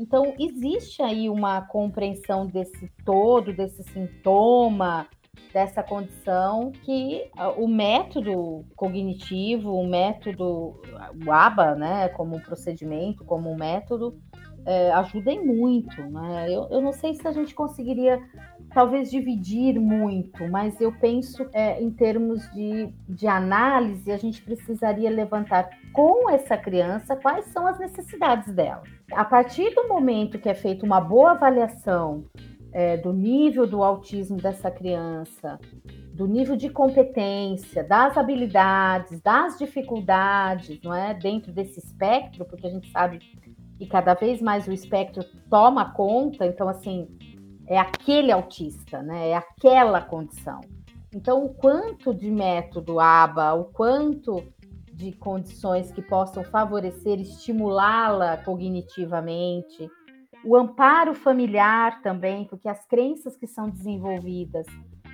[0.02, 5.08] Então, existe aí uma compreensão desse todo, desse sintoma,
[5.54, 10.82] dessa condição, que o método cognitivo, o método,
[11.24, 14.20] o ABA, né, como procedimento, como método,
[14.66, 16.02] é, ajudem muito.
[16.10, 16.48] Né?
[16.50, 18.20] Eu, eu não sei se a gente conseguiria
[18.74, 25.10] talvez dividir muito, mas eu penso é, em termos de, de análise, a gente precisaria
[25.10, 28.84] levantar com essa criança quais são as necessidades dela.
[29.12, 32.26] A partir do momento que é feita uma boa avaliação
[32.74, 35.60] é, do nível do autismo dessa criança,
[36.14, 42.70] do nível de competência, das habilidades, das dificuldades, não é, dentro desse espectro, porque a
[42.70, 43.20] gente sabe
[43.78, 47.08] que cada vez mais o espectro toma conta, então assim
[47.68, 49.30] é aquele autista, né?
[49.30, 50.62] É aquela condição.
[51.14, 54.44] Então, o quanto de método ABA, o quanto
[54.94, 59.90] de condições que possam favorecer, estimulá-la cognitivamente,
[60.44, 64.66] o amparo familiar também, porque as crenças que são desenvolvidas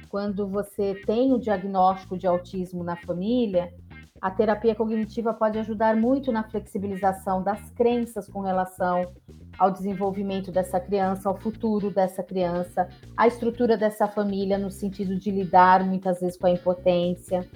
[0.09, 3.73] quando você tem o diagnóstico de autismo na família,
[4.21, 9.11] a terapia cognitiva pode ajudar muito na flexibilização das crenças com relação
[9.57, 15.31] ao desenvolvimento dessa criança, ao futuro dessa criança, à estrutura dessa família no sentido de
[15.31, 17.47] lidar muitas vezes com a impotência.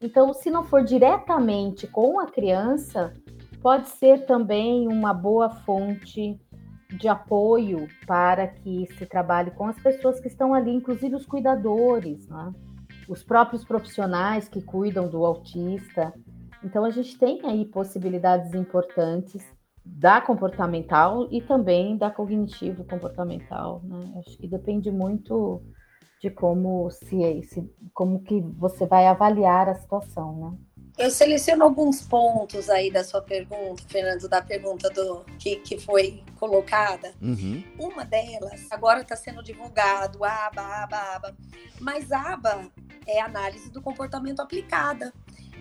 [0.00, 3.14] Então, se não for diretamente com a criança,
[3.62, 6.38] pode ser também uma boa fonte
[6.98, 12.28] de apoio para que se trabalhe com as pessoas que estão ali, inclusive os cuidadores,
[12.28, 12.52] né?
[13.08, 16.12] Os próprios profissionais que cuidam do autista.
[16.62, 19.44] Então, a gente tem aí possibilidades importantes
[19.84, 24.14] da comportamental e também da cognitivo comportamental, né?
[24.18, 25.62] Acho que depende muito
[26.20, 30.58] de como se como que você vai avaliar a situação, né?
[30.98, 36.22] Eu seleciono alguns pontos aí da sua pergunta, Fernando, da pergunta do que, que foi
[36.36, 37.14] colocada.
[37.20, 37.62] Uhum.
[37.78, 41.36] Uma delas agora está sendo divulgado, aba, aba, aba.
[41.80, 42.70] Mas aba
[43.06, 45.12] é análise do comportamento aplicada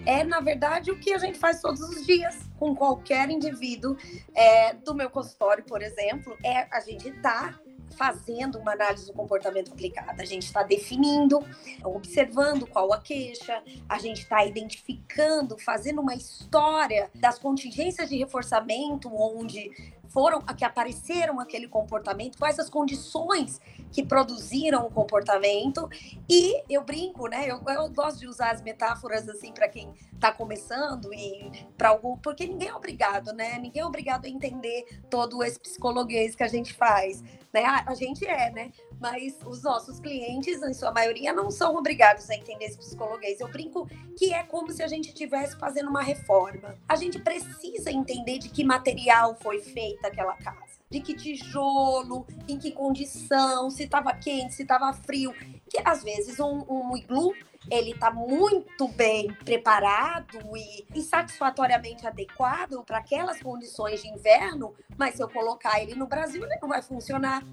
[0.06, 3.96] é, na verdade, o que a gente faz todos os dias com qualquer indivíduo
[4.34, 7.60] é, do meu consultório, por exemplo, é a gente tá
[7.98, 10.22] fazendo uma análise do comportamento aplicado.
[10.22, 11.40] A gente está definindo,
[11.84, 19.10] observando qual a queixa, a gente está identificando, fazendo uma história das contingências de reforçamento
[19.14, 19.72] onde
[20.16, 23.60] foram, que apareceram aquele comportamento, quais as condições
[23.92, 25.90] que produziram o comportamento.
[26.30, 27.52] E eu brinco, né?
[27.52, 32.16] Eu, eu gosto de usar as metáforas assim para quem está começando e para algum,
[32.16, 33.60] porque ninguém é obrigado, né?
[33.60, 37.22] Ninguém é obrigado a entender todo esse psicologuês que a gente faz,
[37.54, 37.66] né?
[37.66, 38.72] A, a gente é, né?
[39.00, 43.40] Mas os nossos clientes, em sua maioria, não são obrigados a entender esse psicologuês.
[43.40, 46.78] Eu brinco que é como se a gente estivesse fazendo uma reforma.
[46.88, 52.58] A gente precisa entender de que material foi feita aquela casa de que tijolo, em
[52.58, 55.34] que condição, se estava quente, se estava frio.
[55.70, 57.34] Que às vezes um, um iglu
[57.70, 65.16] ele está muito bem preparado e, e satisfatoriamente adequado para aquelas condições de inverno, mas
[65.16, 67.44] se eu colocar ele no Brasil, ele não vai funcionar.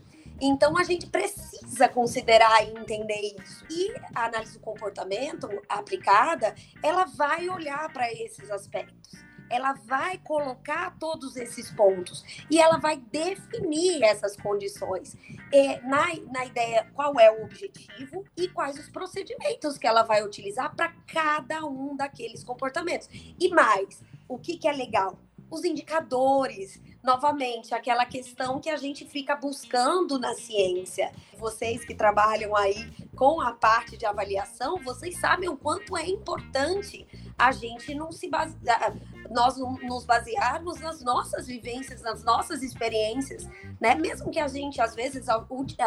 [0.44, 3.64] Então a gente precisa considerar e entender isso.
[3.70, 6.52] E a análise do comportamento aplicada,
[6.82, 12.96] ela vai olhar para esses aspectos ela vai colocar todos esses pontos e ela vai
[12.96, 15.14] definir essas condições
[15.52, 20.24] é, na, na ideia qual é o objetivo e quais os procedimentos que ela vai
[20.24, 23.10] utilizar para cada um daqueles comportamentos.
[23.38, 25.18] E mais, o que, que é legal?
[25.50, 31.12] Os indicadores, novamente, aquela questão que a gente fica buscando na ciência.
[31.36, 37.06] Vocês que trabalham aí com a parte de avaliação, vocês sabem o quanto é importante
[37.36, 38.94] a gente não se basear,
[39.30, 43.48] nós nos basearmos nas nossas vivências, nas nossas experiências,
[43.80, 43.94] né?
[43.94, 45.26] Mesmo que a gente às vezes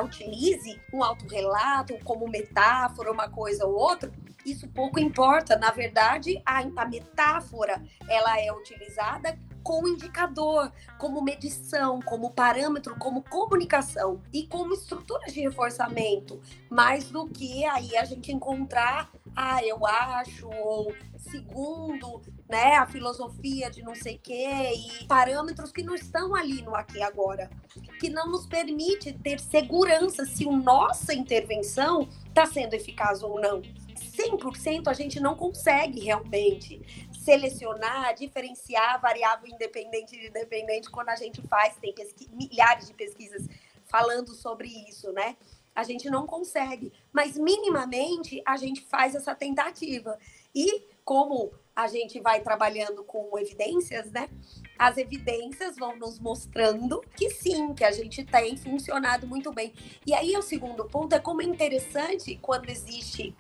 [0.04, 4.12] utilize um autorrelato como metáfora, uma coisa ou outra,
[4.46, 5.58] isso pouco importa.
[5.58, 13.24] Na verdade, a, a metáfora ela é utilizada como indicador, como medição, como parâmetro, como
[13.24, 19.84] comunicação e como estrutura de reforçamento, mais do que aí a gente encontrar, ah, eu
[19.84, 26.36] acho, ou segundo né, a filosofia de não sei quê e parâmetros que não estão
[26.36, 27.50] ali no aqui e agora,
[28.00, 33.62] que não nos permite ter segurança se a nossa intervenção está sendo eficaz ou não.
[33.96, 41.42] 100% a gente não consegue realmente selecionar, diferenciar variável independente de dependente quando a gente
[41.48, 41.94] faz, tem
[42.32, 43.48] milhares de pesquisas
[43.86, 45.36] falando sobre isso, né?
[45.74, 50.18] A gente não consegue, mas minimamente a gente faz essa tentativa.
[50.54, 54.30] E como a gente vai trabalhando com evidências, né?
[54.80, 59.74] As evidências vão nos mostrando que sim, que a gente tem funcionado muito bem.
[60.06, 63.36] E aí o segundo ponto é como é interessante quando existe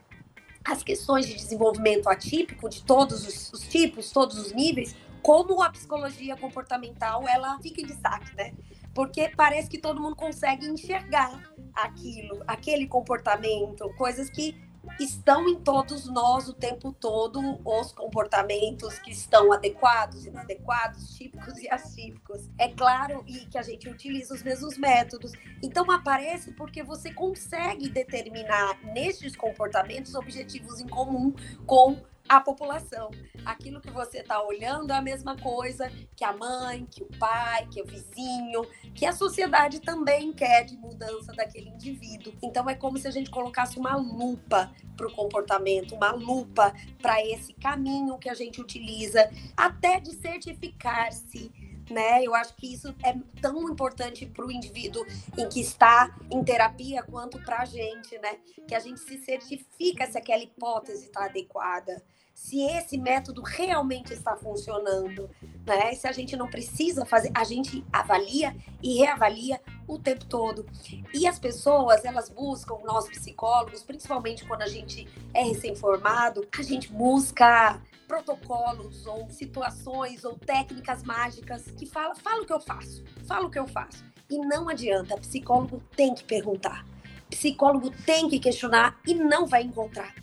[0.66, 5.70] as questões de desenvolvimento atípico de todos os, os tipos, todos os níveis, como a
[5.70, 8.54] psicologia comportamental ela fica em destaque, né?
[8.94, 14.65] Porque parece que todo mundo consegue enxergar aquilo, aquele comportamento, coisas que
[15.00, 21.70] estão em todos nós o tempo todo os comportamentos que estão adequados, inadequados, típicos e
[21.70, 22.50] atípicos.
[22.58, 25.32] É claro e que a gente utiliza os mesmos métodos.
[25.64, 31.34] Então aparece porque você consegue determinar nestes comportamentos objetivos em comum
[31.66, 31.98] com
[32.28, 33.12] a população.
[33.46, 37.68] Aquilo que você está olhando é a mesma coisa que a mãe, que o pai,
[37.68, 42.34] que o vizinho, que a sociedade também quer de mudança daquele indivíduo.
[42.42, 47.24] Então é como se a gente colocasse uma lupa para o comportamento, uma lupa para
[47.24, 51.52] esse caminho que a gente utiliza, até de certificar-se
[51.90, 52.24] né?
[52.24, 55.06] Eu acho que isso é tão importante para o indivíduo
[55.38, 58.38] em que está em terapia quanto para a gente, né?
[58.68, 62.04] Que a gente se certifica se aquela hipótese está adequada,
[62.36, 65.30] se esse método realmente está funcionando,
[65.66, 65.94] né?
[65.96, 70.66] Se a gente não precisa fazer, a gente avalia e reavalia o tempo todo.
[71.14, 76.92] E as pessoas, elas buscam, nós psicólogos, principalmente quando a gente é recém-formado, a gente
[76.92, 83.48] busca protocolos ou situações ou técnicas mágicas que fala, fala o que eu faço, fala
[83.48, 84.04] o que eu faço.
[84.30, 86.86] E não adianta, psicólogo tem que perguntar.
[87.30, 90.16] Psicólogo tem que questionar e não vai encontrar.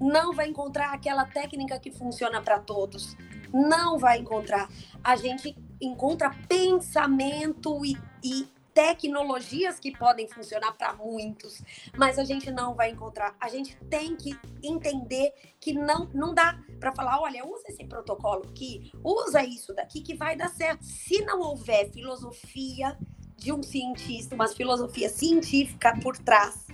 [0.00, 3.16] Não vai encontrar aquela técnica que funciona para todos.
[3.52, 4.68] Não vai encontrar.
[5.02, 11.62] A gente encontra pensamento e, e tecnologias que podem funcionar para muitos,
[11.96, 13.36] mas a gente não vai encontrar.
[13.40, 18.44] A gente tem que entender que não, não dá para falar, olha, usa esse protocolo
[18.48, 20.84] aqui, usa isso daqui que vai dar certo.
[20.84, 22.98] Se não houver filosofia
[23.36, 26.66] de um cientista, uma filosofia científica por trás,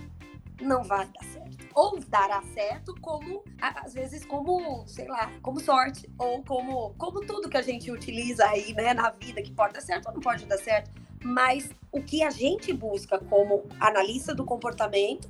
[0.61, 1.67] não vai dar certo.
[1.73, 7.49] Ou dará certo como, às vezes, como, sei lá, como sorte, ou como, como tudo
[7.49, 10.45] que a gente utiliza aí, né, na vida, que pode dar certo ou não pode
[10.45, 10.91] dar certo
[11.23, 15.29] mas o que a gente busca como analista do comportamento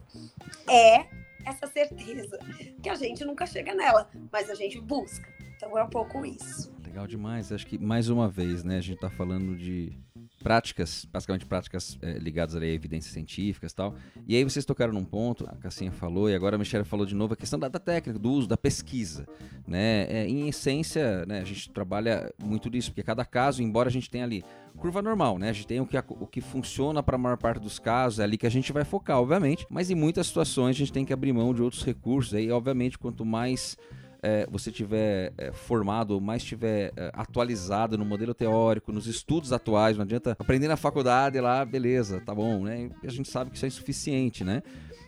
[0.70, 1.06] é
[1.46, 2.38] essa certeza,
[2.82, 5.28] que a gente nunca chega nela, mas a gente busca.
[5.56, 6.72] Então é um pouco isso.
[6.84, 7.52] Legal demais.
[7.52, 9.98] Acho que mais uma vez, né, a gente está falando de
[10.44, 13.96] práticas, basicamente práticas é, ligadas a evidências científicas e tal.
[14.28, 17.14] E aí vocês tocaram num ponto, a Cassinha falou, e agora a Michelle falou de
[17.14, 19.28] novo, a questão da, da técnica, do uso, da pesquisa.
[19.68, 20.08] Né?
[20.10, 24.10] É, em essência, né, a gente trabalha muito disso, porque cada caso, embora a gente
[24.10, 24.44] tenha ali
[24.78, 25.50] curva normal, né?
[25.50, 28.24] A gente tem o que, o que funciona para a maior parte dos casos, é
[28.24, 31.12] ali que a gente vai focar, obviamente, mas em muitas situações a gente tem que
[31.12, 32.34] abrir mão de outros recursos.
[32.34, 33.78] Aí, obviamente, quanto mais
[34.22, 39.98] é, você tiver é, formado mais tiver é, atualizado no modelo teórico, nos estudos atuais,
[39.98, 42.90] não adianta aprender na faculdade lá, beleza, tá bom, né?
[43.04, 44.62] A gente sabe que isso é insuficiente, né?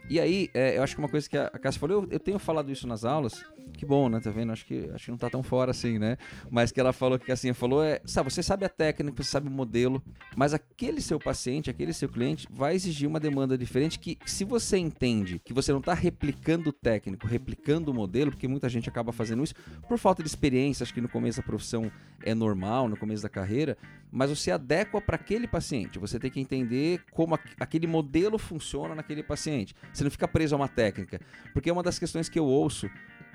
[0.10, 2.38] E aí, é, eu acho que uma coisa que a Cássia falou, eu, eu, tenho
[2.38, 3.42] falado isso nas aulas,
[3.74, 4.20] que bom, né?
[4.20, 4.52] Tá vendo?
[4.52, 6.18] Acho que, acho que não tá tão fora assim, né?
[6.50, 9.48] Mas que ela falou que assim falou é, sabe, você sabe a técnica, você sabe
[9.48, 10.02] o modelo,
[10.36, 14.78] mas aquele seu paciente, aquele seu cliente vai exigir uma demanda diferente que se você
[14.78, 19.12] entende que você não está replicando o técnico, replicando o modelo, porque muita gente acaba
[19.12, 19.56] fazendo isso
[19.88, 21.92] por falta de experiência, acho que no começo da profissão
[22.24, 23.78] é normal, no começo da carreira,
[24.12, 29.24] mas você adequa para aquele paciente, você tem que entender como aquele modelo funciona naquele
[29.24, 29.74] paciente.
[29.94, 31.20] Você não fica preso a uma técnica.
[31.54, 32.90] Porque é uma das questões que eu ouço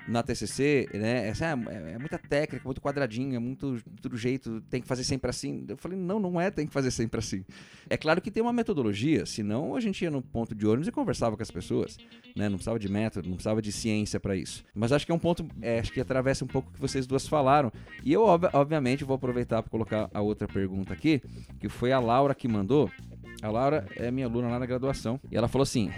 [0.07, 1.27] na TCC, né?
[1.27, 5.29] Essa é, é, muita técnica, muito quadradinho, é muito, do jeito, tem que fazer sempre
[5.29, 5.65] assim.
[5.67, 7.43] Eu falei, não, não é, tem que fazer sempre assim.
[7.89, 10.91] É claro que tem uma metodologia, senão a gente ia no ponto de ônibus e
[10.91, 11.97] conversava com as pessoas,
[12.35, 12.47] né?
[12.47, 14.63] Não precisava de método, não precisava de ciência para isso.
[14.73, 17.05] Mas acho que é um ponto, é, acho que atravessa um pouco o que vocês
[17.05, 17.71] duas falaram.
[18.03, 21.21] E eu, obviamente, vou aproveitar para colocar a outra pergunta aqui,
[21.59, 22.89] que foi a Laura que mandou.
[23.41, 25.19] A Laura é minha aluna lá na graduação.
[25.31, 25.91] E ela falou assim: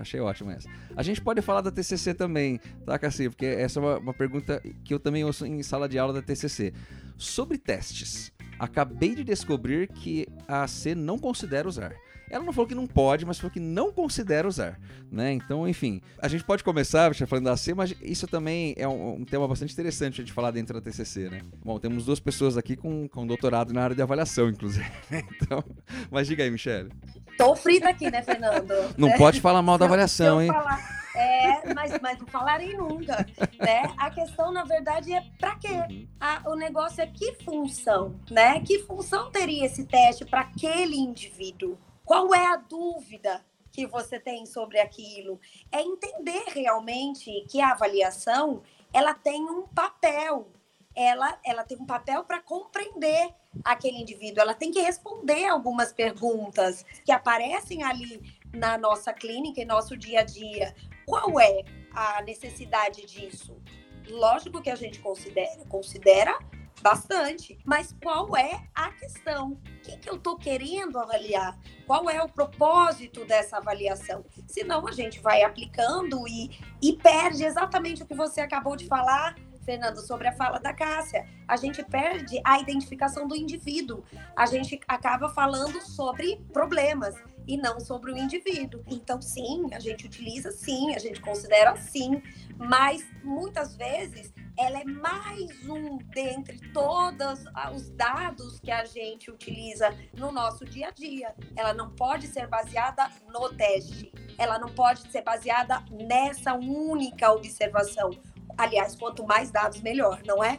[0.00, 0.68] achei ótimo essa.
[0.96, 3.28] A gente pode falar da TCC também, tá, Cassi?
[3.28, 6.22] Porque essa é uma, uma pergunta que eu também ouço em sala de aula da
[6.22, 6.72] TCC.
[7.16, 8.32] Sobre testes.
[8.58, 11.94] Acabei de descobrir que a AC não considera usar.
[12.30, 14.78] Ela não falou que não pode, mas falou que não considera usar,
[15.10, 15.32] né?
[15.32, 19.16] Então, enfim, a gente pode começar, já falando da C, mas isso também é um,
[19.16, 21.40] um, tema bastante interessante a gente falar dentro da TCC, né?
[21.64, 24.90] Bom, temos duas pessoas aqui com, com doutorado na área de avaliação, inclusive.
[25.10, 25.62] então,
[26.10, 26.90] mas diga aí, Michelle.
[27.36, 28.74] Tô frita aqui, né, Fernando?
[28.96, 29.16] Não né?
[29.16, 30.48] pode falar mal da avaliação, hein?
[30.48, 30.98] Falar...
[31.18, 33.26] É, mas, mas não falarei nunca,
[33.58, 33.82] né?
[33.96, 35.68] A questão, na verdade, é para quê?
[35.90, 36.06] Uhum.
[36.20, 38.60] A, o negócio é que função, né?
[38.60, 41.76] Que função teria esse teste para aquele indivíduo?
[42.08, 45.38] Qual é a dúvida que você tem sobre aquilo?
[45.70, 48.62] É entender realmente que a avaliação,
[48.94, 50.50] ela tem um papel,
[50.96, 53.28] ela, ela tem um papel para compreender
[53.62, 58.22] aquele indivíduo, ela tem que responder algumas perguntas que aparecem ali
[58.54, 60.74] na nossa clínica, em nosso dia a dia.
[61.04, 63.60] Qual é a necessidade disso?
[64.08, 66.38] Lógico que a gente considera, considera
[66.80, 69.52] bastante, mas qual é a questão?
[69.52, 71.58] O que, que eu estou querendo avaliar?
[71.86, 74.24] Qual é o propósito dessa avaliação?
[74.46, 79.34] Senão a gente vai aplicando e, e perde exatamente o que você acabou de falar
[79.68, 81.28] Fernando, sobre a fala da Cássia.
[81.46, 84.02] A gente perde a identificação do indivíduo.
[84.34, 87.14] A gente acaba falando sobre problemas
[87.48, 88.84] e não sobre o indivíduo.
[88.86, 92.22] Então, sim, a gente utiliza sim, a gente considera sim,
[92.58, 97.44] mas muitas vezes ela é mais um dentre todos
[97.74, 101.34] os dados que a gente utiliza no nosso dia a dia.
[101.56, 104.12] Ela não pode ser baseada no teste.
[104.36, 108.10] Ela não pode ser baseada nessa única observação.
[108.56, 110.58] Aliás, quanto mais dados, melhor, não é?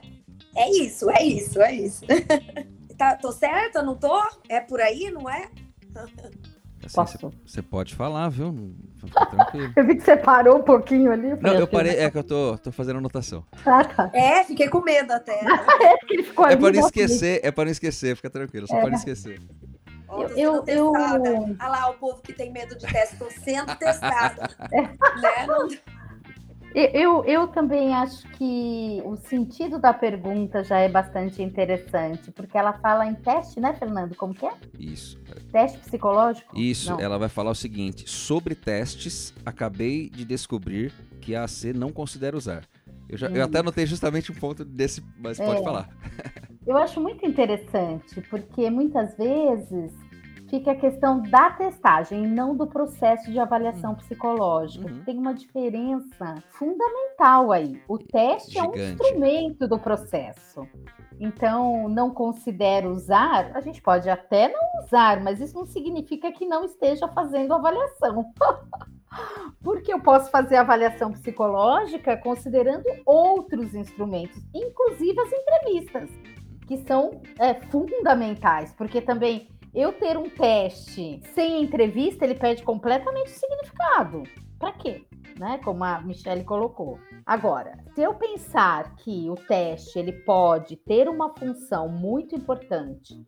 [0.56, 2.06] É isso, é isso, é isso.
[2.98, 4.18] tá, tô certa, não tô?
[4.48, 5.52] É por aí, não é?
[6.98, 8.74] Assim, você pode falar, viu?
[8.98, 9.74] Fica tranquilo.
[9.78, 11.36] eu vi que você parou um pouquinho ali.
[11.42, 13.46] Não, eu parei, é que eu tô, tô fazendo anotação.
[13.66, 14.10] Ah, tá.
[14.14, 15.40] É, fiquei com medo até.
[15.82, 18.78] é, porque ele ficou é para não esquecer, é para não esquecer, fica tranquilo, só
[18.78, 18.82] é.
[18.82, 19.42] para não esquecer.
[20.10, 20.92] eu, eu, eu...
[20.92, 24.50] Olha lá o povo que tem medo de teste, tô sendo testada.
[24.72, 24.82] É.
[24.82, 25.48] Né?
[25.48, 25.68] Não...
[26.74, 32.74] Eu, eu também acho que o sentido da pergunta já é bastante interessante, porque ela
[32.74, 34.16] fala em teste, né, Fernando?
[34.16, 34.54] Como que é?
[34.78, 35.20] Isso.
[35.52, 36.58] Teste psicológico?
[36.58, 37.00] Isso, não.
[37.00, 42.38] ela vai falar o seguinte: sobre testes, acabei de descobrir que a AC não considera
[42.38, 42.64] usar.
[43.10, 43.36] Eu, já, hum.
[43.36, 45.46] eu até anotei justamente um ponto desse, mas é.
[45.46, 45.90] pode falar.
[46.68, 49.92] eu acho muito interessante, porque muitas vezes
[50.50, 53.97] fica a questão da testagem, não do processo de avaliação uhum.
[53.97, 54.91] psicológica.
[54.91, 55.04] Uhum.
[55.04, 57.82] Tem uma diferença fundamental aí.
[57.88, 58.80] O teste Gigante.
[58.80, 60.68] é um instrumento do processo.
[61.20, 66.45] Então, não considero usar, a gente pode até não usar, mas isso não significa que
[66.45, 68.26] não esteja fazendo avaliação.
[69.62, 76.10] Porque eu posso fazer avaliação psicológica considerando outros instrumentos, inclusive as entrevistas,
[76.68, 83.28] que são é, fundamentais, porque também eu ter um teste sem entrevista, ele perde completamente
[83.28, 84.24] o significado.
[84.58, 85.06] Para quê?
[85.40, 85.60] Né?
[85.64, 87.00] Como a Michelle colocou.
[87.26, 93.26] Agora, se eu pensar que o teste ele pode ter uma função muito importante,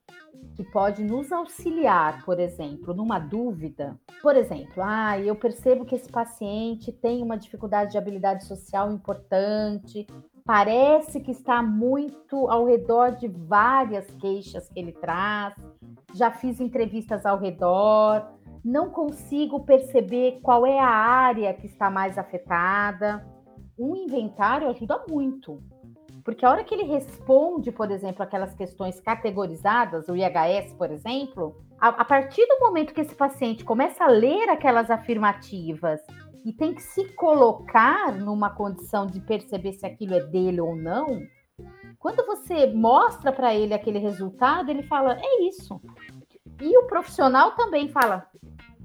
[0.56, 6.10] que pode nos auxiliar, por exemplo, numa dúvida, por exemplo, ah, eu percebo que esse
[6.10, 10.06] paciente tem uma dificuldade de habilidade social importante,
[10.46, 15.54] parece que está muito ao redor de várias queixas que ele traz,
[16.14, 18.26] já fiz entrevistas ao redor,
[18.64, 23.26] não consigo perceber qual é a área que está mais afetada.
[23.78, 25.60] Um inventário ajuda muito,
[26.24, 31.56] porque a hora que ele responde, por exemplo, aquelas questões categorizadas, o IHS, por exemplo,
[31.80, 36.00] a, a partir do momento que esse paciente começa a ler aquelas afirmativas
[36.46, 41.22] e tem que se colocar numa condição de perceber se aquilo é dele ou não,
[42.00, 45.80] quando você mostra para ele aquele resultado, ele fala: é isso.
[46.60, 48.28] E o profissional também fala: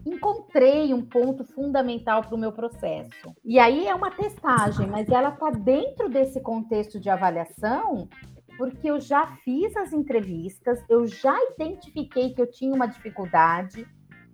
[0.05, 3.35] encontrei um ponto fundamental para o meu processo.
[3.45, 8.09] E aí é uma testagem, mas ela está dentro desse contexto de avaliação,
[8.57, 13.87] porque eu já fiz as entrevistas, eu já identifiquei que eu tinha uma dificuldade,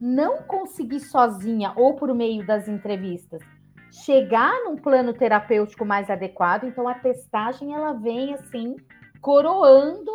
[0.03, 3.40] não consegui sozinha ou por meio das entrevistas
[3.92, 8.74] chegar num plano terapêutico mais adequado, então a testagem ela vem assim
[9.20, 10.11] coroando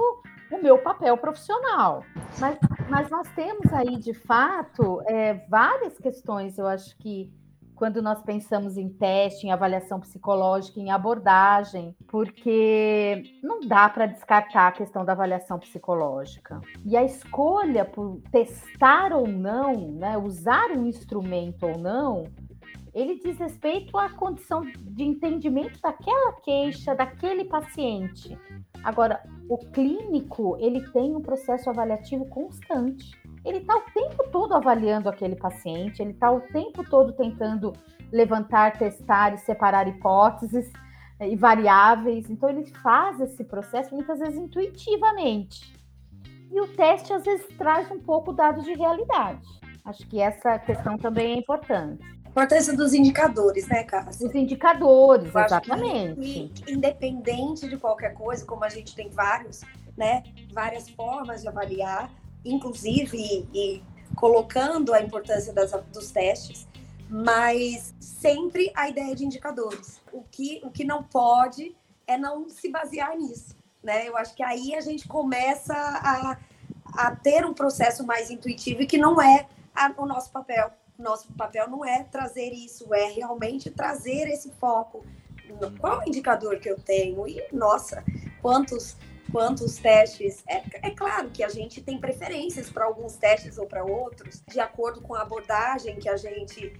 [0.52, 2.04] o meu papel profissional.
[2.38, 2.58] Mas,
[2.90, 7.32] mas nós temos aí, de fato, é, várias questões, eu acho que
[7.78, 14.68] quando nós pensamos em teste, em avaliação psicológica, em abordagem, porque não dá para descartar
[14.68, 16.60] a questão da avaliação psicológica.
[16.84, 22.24] E a escolha por testar ou não, né, usar um instrumento ou não,
[22.96, 28.36] ele diz respeito à condição de entendimento daquela queixa, daquele paciente.
[28.84, 33.12] Agora, o clínico, ele tem um processo avaliativo constante.
[33.48, 37.74] Ele está o tempo todo avaliando aquele paciente, ele está o tempo todo tentando
[38.12, 40.72] levantar, testar e separar hipóteses
[41.20, 42.30] e variáveis.
[42.30, 45.76] Então, ele faz esse processo muitas vezes intuitivamente.
[46.52, 49.46] E o teste, às vezes, traz um pouco dados de realidade.
[49.84, 52.04] Acho que essa questão também é importante.
[52.26, 54.28] A importância dos indicadores, né, Cássia?
[54.28, 56.52] Os indicadores, exatamente.
[56.54, 59.62] Que, independente de qualquer coisa, como a gente tem vários,
[59.98, 60.24] né,
[60.54, 62.12] várias formas de avaliar,
[62.44, 63.84] inclusive e, e
[64.16, 66.68] colocando a importância das, dos testes,
[67.10, 70.02] mas sempre a ideia de indicadores.
[70.12, 71.76] O que, o que não pode
[72.06, 73.56] é não se basear nisso.
[73.84, 74.08] Né?
[74.08, 76.38] Eu acho que aí a gente começa a,
[76.94, 80.72] a ter um processo mais intuitivo e que não é a, o nosso papel.
[80.98, 85.06] Nosso papel não é trazer isso, é realmente trazer esse foco.
[85.80, 87.28] Qual o indicador que eu tenho?
[87.28, 88.04] E, nossa,
[88.42, 88.98] quantos
[89.32, 90.44] quantos testes.
[90.48, 94.60] É, é claro que a gente tem preferências para alguns testes ou para outros, de
[94.60, 96.74] acordo com a abordagem que a gente.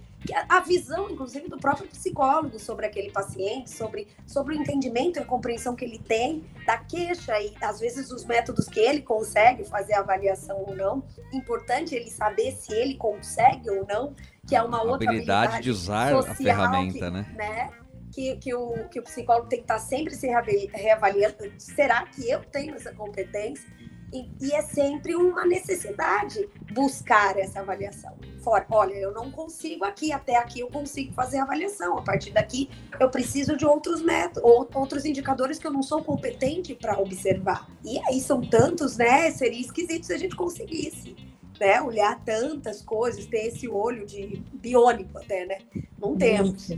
[0.48, 5.24] A visão, inclusive, do próprio psicólogo sobre aquele paciente, sobre, sobre o entendimento e a
[5.24, 9.94] compreensão que ele tem da queixa e, às vezes, os métodos que ele consegue fazer
[9.94, 11.04] a avaliação ou não.
[11.32, 14.12] Importante ele saber se ele consegue ou não,
[14.46, 17.34] que é uma a outra habilidade, habilidade de usar a ferramenta, que, né?
[17.36, 17.70] né?
[18.18, 21.36] Que, que, o, que o psicólogo tem que estar sempre se reavaliando.
[21.56, 23.64] Será que eu tenho essa competência?
[24.12, 28.16] E, e, é sempre uma necessidade buscar essa avaliação.
[28.42, 31.96] Fora, olha, eu não consigo aqui, até aqui eu consigo fazer a avaliação.
[31.98, 34.42] A partir daqui, eu preciso de outros métodos,
[34.74, 37.68] outros indicadores que eu não sou competente para observar.
[37.84, 39.30] E aí são tantos, né?
[39.30, 41.14] Seria esquisito se a gente conseguisse.
[41.60, 45.58] Né, olhar tantas coisas, ter esse olho de biônico até, né?
[45.98, 46.68] Não temos.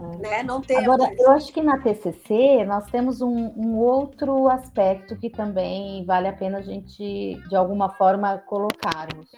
[0.00, 0.16] É.
[0.18, 0.42] Né?
[0.42, 0.78] Não tem.
[0.78, 6.28] Agora, eu acho que na TCC nós temos um, um, outro aspecto que também vale
[6.28, 9.30] a pena a gente, de alguma forma, colocarmos.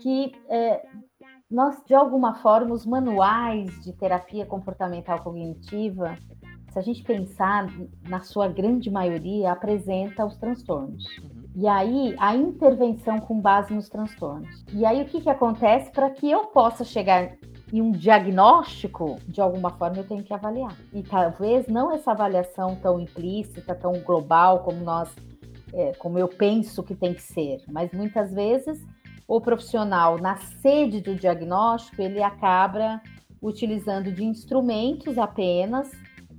[0.00, 0.84] Que é,
[1.50, 6.16] nós, de alguma forma, os manuais de terapia comportamental cognitiva,
[6.72, 7.68] se a gente pensar,
[8.08, 11.04] na sua grande maioria, apresenta os transtornos.
[11.18, 11.44] Uhum.
[11.54, 14.64] E aí, a intervenção com base nos transtornos.
[14.72, 17.36] E aí, o que, que acontece para que eu possa chegar
[17.74, 20.76] e um diagnóstico, de alguma forma, eu tenho que avaliar.
[20.92, 25.12] E talvez não essa avaliação tão implícita, tão global como nós,
[25.72, 28.80] é, como eu penso que tem que ser, mas muitas vezes
[29.26, 33.02] o profissional, na sede do diagnóstico, ele acaba
[33.42, 35.90] utilizando de instrumentos apenas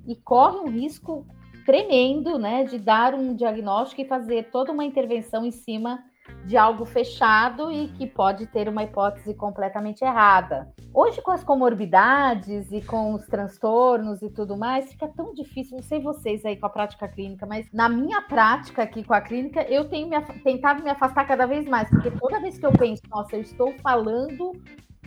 [0.08, 1.28] e corre um risco
[1.66, 6.02] tremendo, né, de dar um diagnóstico e fazer toda uma intervenção em cima
[6.46, 10.72] de algo fechado e que pode ter uma hipótese completamente errada.
[10.94, 15.78] Hoje, com as comorbidades e com os transtornos e tudo mais, fica tão difícil.
[15.78, 19.22] Não sei vocês aí com a prática clínica, mas na minha prática aqui com a
[19.22, 22.72] clínica, eu tenho me, tentado me afastar cada vez mais, porque toda vez que eu
[22.72, 24.52] penso, nossa, eu estou falando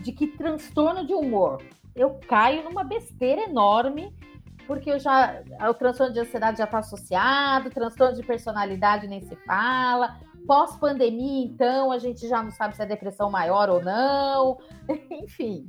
[0.03, 1.63] de que transtorno de humor,
[1.95, 4.15] eu caio numa besteira enorme
[4.69, 9.35] porque eu já o transtorno de ansiedade já está associado, transtorno de personalidade nem se
[9.47, 14.57] fala, Pós-pandemia, então, a gente já não sabe se é depressão maior ou não.
[15.13, 15.69] Enfim,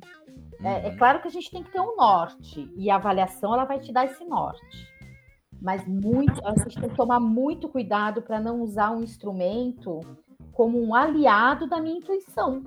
[0.63, 0.97] é, é, uhum.
[0.97, 3.91] claro que a gente tem que ter um norte e a avaliação ela vai te
[3.91, 4.87] dar esse norte.
[5.61, 9.99] Mas muito, a gente tem que tomar muito cuidado para não usar um instrumento
[10.53, 12.63] como um aliado da minha intuição.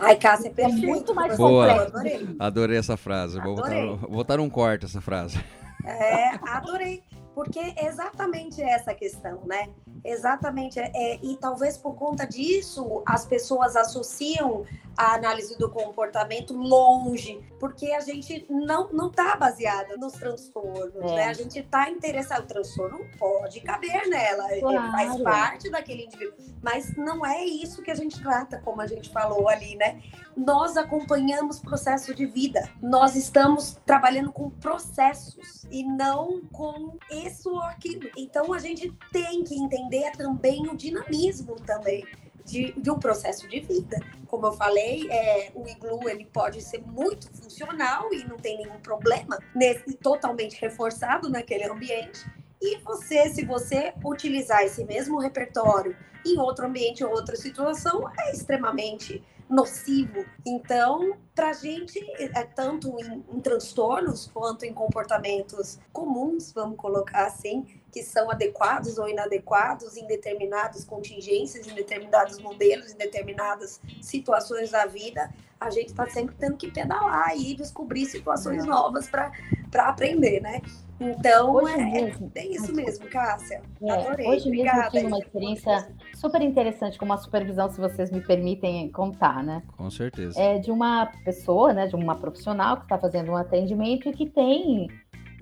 [0.00, 0.84] Ai, Cássia, é perfeito.
[0.84, 1.82] É muito mais Boa.
[1.82, 2.36] Adorei.
[2.36, 3.38] adorei essa frase.
[3.38, 3.86] Adorei.
[3.86, 5.38] Vou botar, vou botar um corte essa frase.
[5.84, 7.02] É, adorei.
[7.40, 9.70] Porque é exatamente essa questão, né?
[10.04, 10.78] Exatamente.
[10.78, 17.40] É, é, e talvez por conta disso as pessoas associam a análise do comportamento longe,
[17.58, 21.14] porque a gente não não está baseada nos transtornos, é.
[21.14, 21.24] né?
[21.28, 22.44] A gente está interessado.
[22.44, 24.92] O transtorno pode caber nela, claro.
[24.92, 29.08] faz parte daquele indivíduo, mas não é isso que a gente trata, como a gente
[29.08, 30.02] falou ali, né?
[30.36, 37.60] Nós acompanhamos processo de vida, nós estamos trabalhando com processos e não com isso ou
[37.62, 38.08] aquilo.
[38.16, 42.04] Então a gente tem que entender também o dinamismo também
[42.44, 43.98] de, de um processo de vida.
[44.26, 48.80] Como eu falei, é, o iglu ele pode ser muito funcional e não tem nenhum
[48.80, 52.24] problema, nesse, totalmente reforçado naquele ambiente.
[52.60, 58.32] E você, se você utilizar esse mesmo repertório em outro ambiente ou outra situação, é
[58.32, 60.24] extremamente nocivo.
[60.46, 67.26] Então, para a gente, é tanto em, em, transtornos quanto em comportamentos comuns, vamos colocar
[67.26, 74.70] assim, que são adequados ou inadequados em determinadas contingências, em determinados modelos, em determinadas situações
[74.70, 75.30] da vida,
[75.60, 79.32] a gente está sempre tendo que pedalar e descobrir situações novas para
[79.74, 80.62] aprender, né?
[81.00, 83.62] Então, hoje é, mesmo, é isso mesmo, Cássia.
[83.82, 84.28] É, Adorei.
[84.28, 84.76] Hoje Obrigada.
[84.76, 89.42] mesmo eu tive uma experiência super interessante com uma supervisão, se vocês me permitem contar,
[89.42, 89.62] né?
[89.78, 90.38] Com certeza.
[90.38, 94.26] É de uma pessoa, né, de uma profissional que está fazendo um atendimento e que
[94.26, 94.88] tem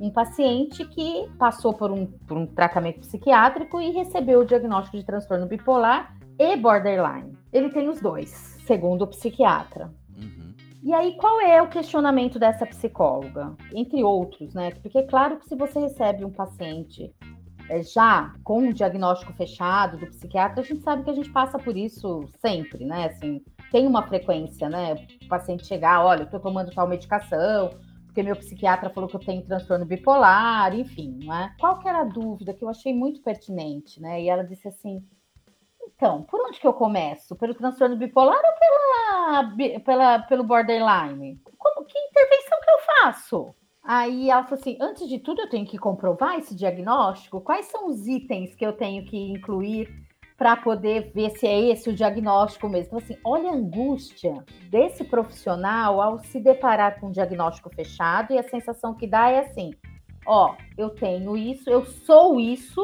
[0.01, 5.05] um paciente que passou por um, por um tratamento psiquiátrico e recebeu o diagnóstico de
[5.05, 7.37] transtorno bipolar e borderline.
[7.53, 8.31] Ele tem os dois,
[8.65, 9.93] segundo o psiquiatra.
[10.83, 13.55] E aí, qual é o questionamento dessa psicóloga?
[13.75, 14.71] Entre outros, né?
[14.71, 17.13] Porque, claro que se você recebe um paciente
[17.69, 21.59] é, já com um diagnóstico fechado do psiquiatra, a gente sabe que a gente passa
[21.59, 23.07] por isso sempre, né?
[23.07, 23.43] Assim,
[23.73, 24.95] tem uma frequência, né?
[25.25, 27.71] O paciente chegar, olha, eu tô tomando tal medicação,
[28.09, 31.55] porque meu psiquiatra falou que eu tenho transtorno bipolar, enfim, né?
[31.61, 34.23] Qual que era a dúvida que eu achei muito pertinente, né?
[34.23, 35.07] E ela disse assim:
[35.95, 37.37] então, por onde que eu começo?
[37.37, 41.41] Pelo transtorno bipolar ou pela, pela, pelo borderline?
[41.57, 43.55] Como, que intervenção que eu faço?
[43.83, 47.41] Aí ela falou assim: antes de tudo, eu tenho que comprovar esse diagnóstico.
[47.41, 49.89] Quais são os itens que eu tenho que incluir
[50.39, 52.87] para poder ver se é esse o diagnóstico mesmo?
[52.87, 58.39] Então, assim, olha a angústia desse profissional ao se deparar com um diagnóstico fechado e
[58.39, 59.73] a sensação que dá é assim:
[60.25, 62.81] ó, eu tenho isso, eu sou isso,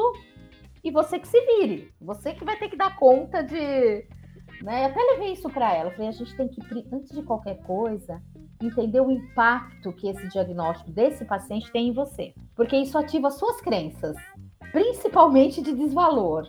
[0.83, 1.93] e você que se vire.
[2.01, 4.05] Você que vai ter que dar conta de.
[4.61, 4.85] Né?
[4.85, 5.91] Até levei isso para ela.
[5.91, 6.61] falei, a gente tem que,
[6.93, 8.21] antes de qualquer coisa,
[8.61, 12.33] entender o impacto que esse diagnóstico desse paciente tem em você.
[12.53, 14.15] Porque isso ativa suas crenças,
[14.71, 16.47] principalmente de desvalor.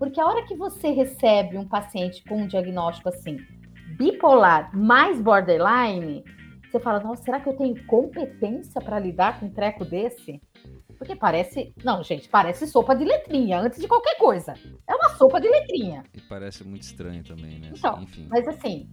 [0.00, 3.36] Porque a hora que você recebe um paciente com um diagnóstico assim,
[3.98, 6.24] bipolar mais borderline,
[6.64, 10.40] você fala, nossa, será que eu tenho competência para lidar com um treco desse?
[10.96, 11.74] Porque parece.
[11.84, 14.54] Não, gente, parece sopa de letrinha, antes de qualquer coisa.
[14.88, 16.02] É uma sopa de letrinha.
[16.14, 17.70] E parece muito estranho também, né?
[17.76, 18.26] Então, Enfim.
[18.30, 18.88] Mas assim.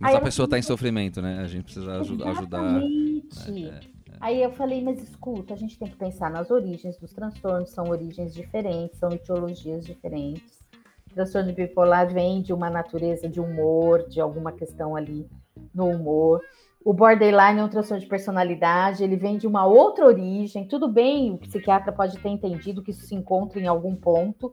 [0.00, 1.40] Mas a pessoa está em sofrimento, né?
[1.40, 2.30] A gente precisa ajudar.
[2.30, 3.50] Exatamente.
[3.50, 3.60] Né?
[3.60, 3.95] É, é.
[4.20, 7.84] Aí eu falei, mas escuta, a gente tem que pensar nas origens dos transtornos, são
[7.88, 10.64] origens diferentes, são etiologias diferentes.
[11.10, 15.28] O transtorno bipolar vem de uma natureza de humor, de alguma questão ali
[15.74, 16.40] no humor.
[16.84, 20.66] O borderline é um transtorno de personalidade, ele vem de uma outra origem.
[20.66, 24.50] Tudo bem, o psiquiatra pode ter entendido que isso se encontra em algum ponto,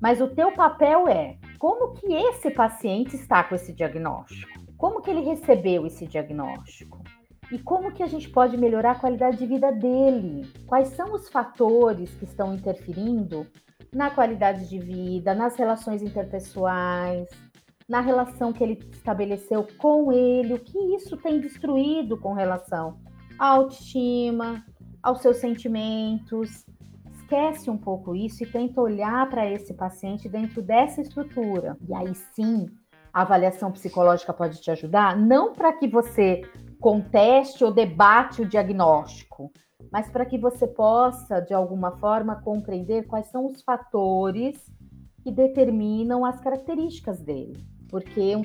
[0.00, 4.60] mas o teu papel é como que esse paciente está com esse diagnóstico?
[4.76, 7.02] Como que ele recebeu esse diagnóstico?
[7.50, 10.50] E como que a gente pode melhorar a qualidade de vida dele?
[10.66, 13.46] Quais são os fatores que estão interferindo
[13.92, 17.28] na qualidade de vida, nas relações interpessoais,
[17.88, 22.98] na relação que ele estabeleceu com ele, o que isso tem destruído com relação
[23.38, 24.64] à autoestima,
[25.00, 26.66] aos seus sentimentos.
[27.12, 31.76] Esquece um pouco isso e tenta olhar para esse paciente dentro dessa estrutura.
[31.88, 32.66] E aí sim,
[33.12, 36.42] a avaliação psicológica pode te ajudar, não para que você
[36.86, 39.50] conteste ou debate o diagnóstico,
[39.90, 44.56] mas para que você possa, de alguma forma, compreender quais são os fatores
[45.20, 48.42] que determinam as características dele porque um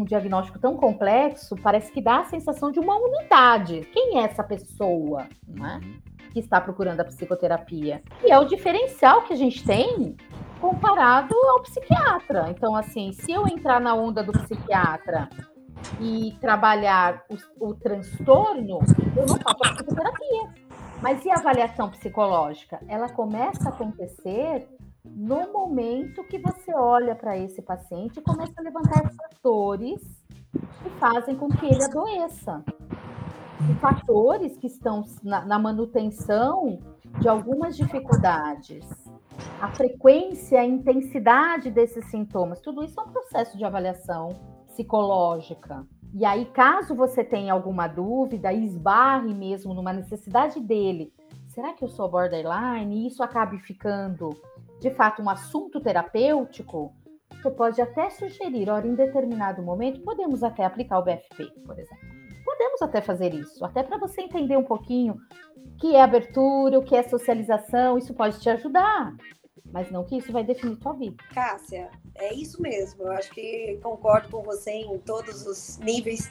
[0.00, 3.88] um diagnóstico tão complexo parece que dá a sensação de uma unidade.
[3.92, 5.80] Quem é essa pessoa, né,
[6.32, 8.02] que está procurando a psicoterapia?
[8.24, 10.16] E é o diferencial que a gente tem
[10.60, 12.50] comparado ao psiquiatra.
[12.50, 15.28] Então, assim, se eu entrar na onda do psiquiatra
[16.00, 18.78] e trabalhar o, o transtorno,
[19.16, 20.54] eu não faço a psicoterapia.
[21.00, 22.80] Mas e a avaliação psicológica?
[22.86, 24.68] Ela começa a acontecer
[25.04, 30.00] no momento que você olha para esse paciente e começa a levantar fatores
[30.82, 32.64] que fazem com que ele adoeça.
[33.68, 36.78] E fatores que estão na, na manutenção
[37.20, 38.86] de algumas dificuldades.
[39.60, 45.86] A frequência, a intensidade desses sintomas, tudo isso é um processo de avaliação psicológica.
[46.14, 51.12] E aí, caso você tenha alguma dúvida, esbarre mesmo numa necessidade dele,
[51.46, 53.04] será que eu sou borderline?
[53.04, 54.30] E isso acabe ficando
[54.80, 56.92] de fato um assunto terapêutico,
[57.30, 62.08] você pode até sugerir, ora, em determinado momento, podemos até aplicar o BFP, por exemplo.
[62.44, 65.16] Podemos até fazer isso, até para você entender um pouquinho
[65.56, 69.14] o que é abertura, o que é socialização, isso pode te ajudar.
[69.72, 71.16] Mas não que isso vai definir tua vida.
[71.32, 73.04] Cássia, é isso mesmo.
[73.04, 76.30] Eu acho que concordo com você em todos os níveis.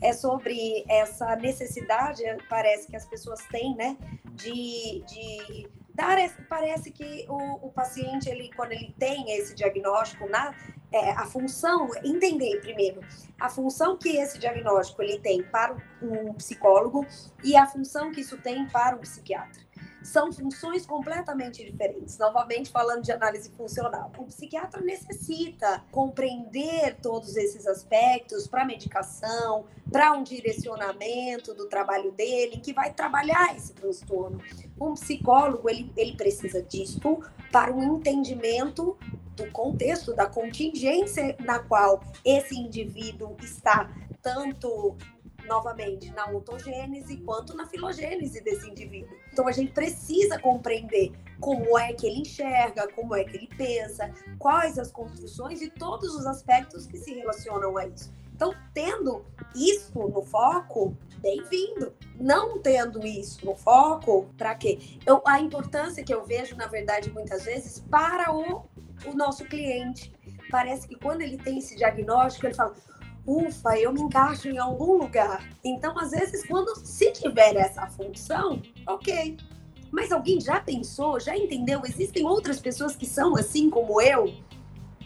[0.00, 3.96] É sobre essa necessidade, parece que as pessoas têm, né,
[4.34, 6.16] de, de dar
[6.48, 10.54] parece que o, o, paciente ele quando ele tem esse diagnóstico na
[10.90, 13.00] é, a função entender primeiro
[13.38, 17.06] a função que esse diagnóstico ele tem para um psicólogo
[17.44, 19.62] e a função que isso tem para um psiquiatra
[20.02, 22.18] são funções completamente diferentes.
[22.18, 24.12] Novamente, falando de análise funcional.
[24.18, 32.58] O psiquiatra necessita compreender todos esses aspectos para medicação, para um direcionamento do trabalho dele,
[32.58, 34.40] que vai trabalhar esse transtorno.
[34.80, 38.96] Um psicólogo, ele, ele precisa disso para um entendimento
[39.36, 43.90] do contexto, da contingência na qual esse indivíduo está,
[44.20, 44.96] tanto
[45.46, 49.16] novamente na ontogênese quanto na filogênese desse indivíduo.
[49.32, 54.12] Então a gente precisa compreender como é que ele enxerga, como é que ele pensa,
[54.38, 58.12] quais as construções e todos os aspectos que se relacionam a isso.
[58.34, 59.24] Então, tendo
[59.54, 61.92] isso no foco, bem-vindo.
[62.18, 64.80] Não tendo isso no foco, para quê?
[65.06, 68.64] Eu, a importância que eu vejo, na verdade, muitas vezes, para o,
[69.06, 70.12] o nosso cliente.
[70.50, 72.74] Parece que quando ele tem esse diagnóstico, ele fala:
[73.26, 75.48] ufa, eu me encaixo em algum lugar.
[75.64, 79.36] Então, às vezes, quando se tiver essa função, ok.
[79.90, 81.82] Mas alguém já pensou, já entendeu?
[81.84, 84.32] Existem outras pessoas que são assim como eu?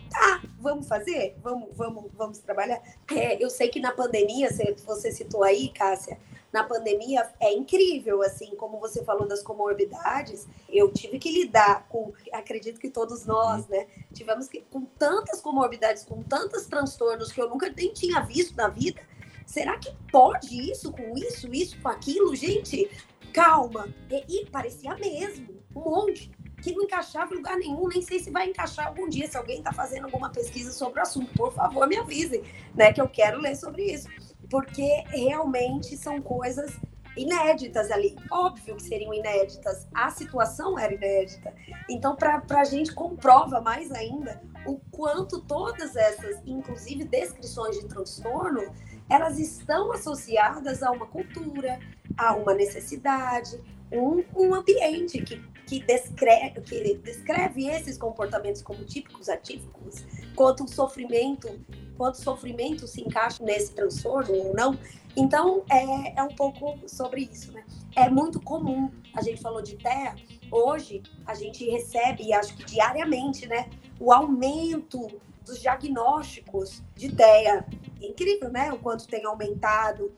[0.08, 1.36] Tá, vamos fazer?
[1.42, 2.80] Vamos, vamos, vamos trabalhar?
[3.10, 4.48] É, eu sei que na pandemia,
[4.86, 6.18] você citou aí, Cássia,
[6.56, 12.14] na pandemia é incrível, assim, como você falou das comorbidades, eu tive que lidar com,
[12.32, 17.50] acredito que todos nós, né, tivemos que, com tantas comorbidades, com tantos transtornos que eu
[17.50, 19.02] nunca nem tinha visto na vida.
[19.44, 22.34] Será que pode isso com isso, isso com aquilo?
[22.34, 22.90] Gente,
[23.34, 23.86] calma.
[24.10, 26.30] E, e parecia mesmo, um monte
[26.62, 29.28] que não encaixava em lugar nenhum, nem sei se vai encaixar algum dia.
[29.28, 32.42] Se alguém está fazendo alguma pesquisa sobre o assunto, por favor, me avise,
[32.74, 32.94] né?
[32.94, 34.08] Que eu quero ler sobre isso
[34.50, 36.78] porque realmente são coisas
[37.16, 38.14] inéditas ali.
[38.30, 41.52] Óbvio que seriam inéditas, a situação era inédita.
[41.88, 48.62] Então, para a gente comprova mais ainda o quanto todas essas, inclusive descrições de transtorno,
[49.08, 51.78] elas estão associadas a uma cultura,
[52.16, 59.28] a uma necessidade, um, um ambiente que, que, descreve, que descreve esses comportamentos como típicos,
[59.28, 61.48] atípicos, quanto o sofrimento
[61.96, 64.78] quanto sofrimento se encaixa nesse transtorno ou não.
[65.16, 67.64] Então, é, é um pouco sobre isso, né?
[67.94, 70.14] É muito comum, a gente falou de terra,
[70.50, 75.08] hoje a gente recebe, acho que diariamente, né, o aumento
[75.44, 77.64] dos diagnósticos de TEA.
[78.02, 78.72] É incrível, né?
[78.72, 80.12] O quanto tem aumentado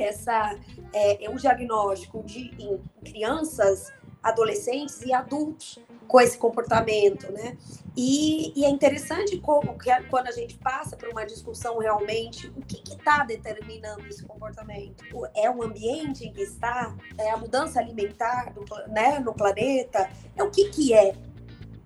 [0.00, 0.58] essa
[0.92, 3.92] é, é um diagnóstico de em crianças,
[4.22, 7.56] adolescentes e adultos com esse comportamento, né?
[7.96, 12.60] E, e, é interessante como que quando a gente passa por uma discussão realmente, o
[12.60, 15.02] que está determinando esse comportamento?
[15.34, 16.94] É o ambiente em que está?
[17.16, 20.10] É a mudança alimentar do, né, no planeta?
[20.36, 21.16] É o que que é?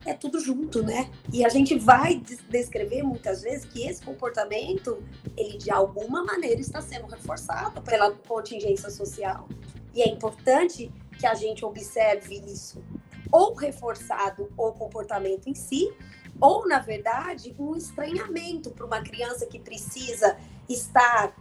[0.05, 1.11] É tudo junto, né?
[1.33, 5.03] E a gente vai descrever muitas vezes que esse comportamento,
[5.37, 9.47] ele de alguma maneira está sendo reforçado pela contingência social.
[9.95, 12.83] E é importante que a gente observe isso
[13.31, 15.93] ou reforçado o comportamento em si,
[16.41, 21.35] ou, na verdade, um estranhamento para uma criança que precisa estar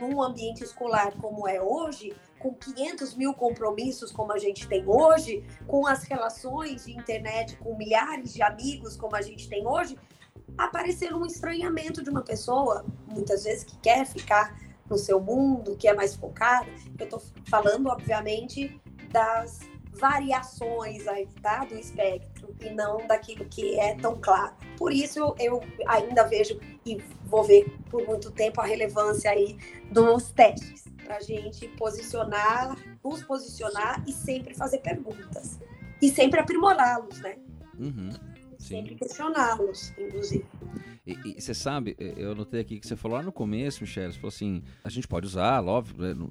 [0.00, 5.44] num ambiente escolar como é hoje, com 500 mil compromissos como a gente tem hoje,
[5.66, 9.96] com as relações de internet com milhares de amigos como a gente tem hoje,
[10.56, 14.58] aparecer um estranhamento de uma pessoa, muitas vezes que quer ficar
[14.88, 16.66] no seu mundo, que é mais focada.
[16.98, 19.60] Eu estou falando, obviamente, das
[19.98, 21.64] variações aí, tá?
[21.64, 24.54] do espectro e não daquilo que é tão claro.
[24.76, 29.56] Por isso eu, ainda vejo e vou ver por muito tempo a relevância aí
[29.90, 35.58] dos testes para a gente posicionar, nos posicionar e sempre fazer perguntas
[36.02, 37.36] e sempre aprimorá-los, né?
[37.78, 38.10] Uhum.
[38.58, 40.44] Sempre questioná-los, inclusive.
[41.06, 44.28] E, você sabe, eu notei aqui que você falou lá no começo, Michelle, você falou
[44.28, 46.26] assim, a gente pode usar, óbvio, né,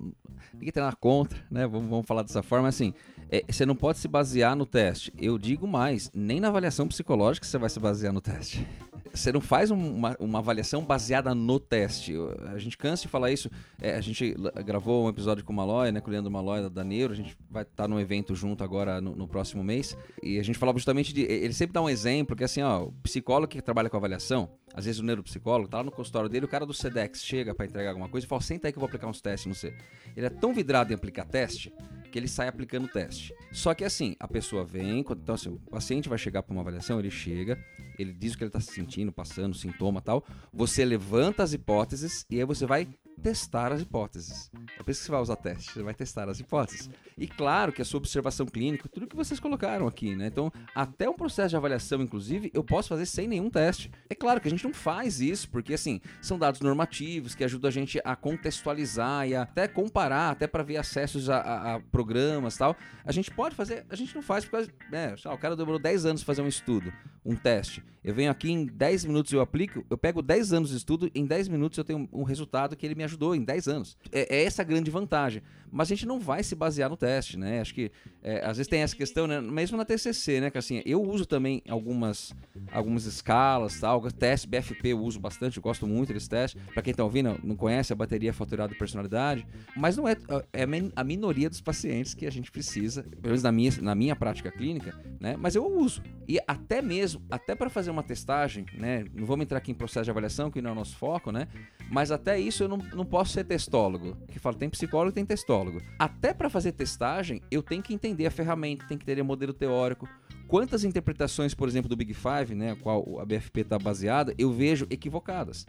[0.53, 1.65] ninguém tem nada contra, né?
[1.65, 2.93] Vamos, vamos falar dessa forma, assim,
[3.35, 5.11] é, você não pode se basear no teste.
[5.17, 8.65] Eu digo mais, nem na avaliação psicológica você vai se basear no teste.
[9.13, 12.13] Você não faz uma, uma avaliação baseada no teste.
[12.53, 13.49] A gente cansa de falar isso.
[13.81, 16.83] É, a gente gravou um episódio com o Malói, né, com o Leandro Malói da
[16.83, 17.13] Neuro.
[17.13, 19.95] A gente vai estar num evento junto agora no, no, próximo mês.
[20.21, 21.21] E a gente falava justamente de.
[21.21, 24.83] Ele sempre dá um exemplo que assim, ó, o psicólogo que trabalha com avaliação, às
[24.83, 27.91] vezes o neuropsicólogo, tá lá no consultório dele, o cara do SEDEX chega para entregar
[27.91, 29.73] alguma coisa e fala: senta aí que eu vou aplicar uns testes, não sei.
[30.17, 31.71] Ele é tão vidrado em aplicar teste
[32.15, 33.35] que ele sai aplicando o teste.
[33.51, 36.97] Só que assim, a pessoa vem, então assim, o paciente vai chegar para uma avaliação,
[36.97, 37.61] ele chega,
[37.99, 40.25] ele diz o que ele está se sentindo, passando, sintoma tal.
[40.53, 42.87] Você levanta as hipóteses e aí você vai
[43.25, 44.51] testar as hipóteses.
[44.77, 46.91] É por isso que você vai usar teste, você vai testar as hipóteses.
[47.17, 50.27] E claro que a sua observação clínica, tudo que vocês colocaram aqui, né?
[50.27, 53.89] Então, até um processo de avaliação, inclusive, eu posso fazer sem nenhum teste.
[54.07, 57.67] É claro que a gente não faz isso, porque assim, são dados normativos que ajudam
[57.67, 62.55] a gente a contextualizar e até comparar, até para ver acessos a, a, a programas
[62.57, 62.75] tal.
[63.03, 66.23] A gente pode fazer, a gente não faz porque, né, o cara demorou 10 anos
[66.23, 66.93] para fazer um estudo,
[67.25, 67.83] um teste.
[68.03, 71.25] Eu venho aqui em 10 minutos eu aplico, eu pego 10 anos de estudo, em
[71.25, 73.97] 10 minutos eu tenho um resultado que ele me ajudou em 10 anos.
[74.11, 75.41] É, é essa a grande vantagem.
[75.71, 77.59] Mas a gente não vai se basear no teste, né?
[77.59, 77.91] Acho que
[78.23, 79.41] é, às vezes tem essa questão, né?
[79.41, 80.49] mesmo na TCC, né?
[80.49, 82.33] Que assim, eu uso também algumas,
[82.71, 86.57] algumas escalas, tal, teste BFP eu uso bastante, eu gosto muito desse teste.
[86.73, 89.45] Para quem tá ouvindo, não conhece a bateria faturada de personalidade,
[89.75, 90.15] mas não é,
[90.53, 90.63] é
[90.95, 94.51] a minoria dos pacientes que a gente precisa, pelo menos na minha, na minha prática
[94.51, 95.35] clínica, né?
[95.37, 96.01] Mas eu uso.
[96.27, 99.05] E até mesmo, até para fazer uma testagem, né?
[99.13, 101.47] Não vamos entrar aqui em processo de avaliação, que não é o nosso foco, né?
[101.91, 104.17] Mas até isso eu não, não posso ser testólogo.
[104.27, 105.81] Que fala, tem psicólogo tem testólogo.
[105.99, 109.53] Até para fazer testagem, eu tenho que entender a ferramenta, tem que entender o modelo
[109.53, 110.07] teórico.
[110.47, 114.51] Quantas interpretações, por exemplo, do Big Five, né, a qual a BFP está baseada, eu
[114.51, 115.65] vejo equivocadas.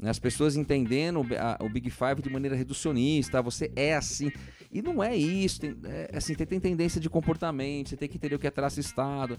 [0.00, 1.20] Né, as pessoas entendendo
[1.60, 4.32] o Big Five de maneira reducionista, você é assim.
[4.72, 5.60] E não é isso.
[5.60, 8.50] Tem, é, assim, tem, tem tendência de comportamento, você tem que entender o que é
[8.50, 9.36] traço-estado.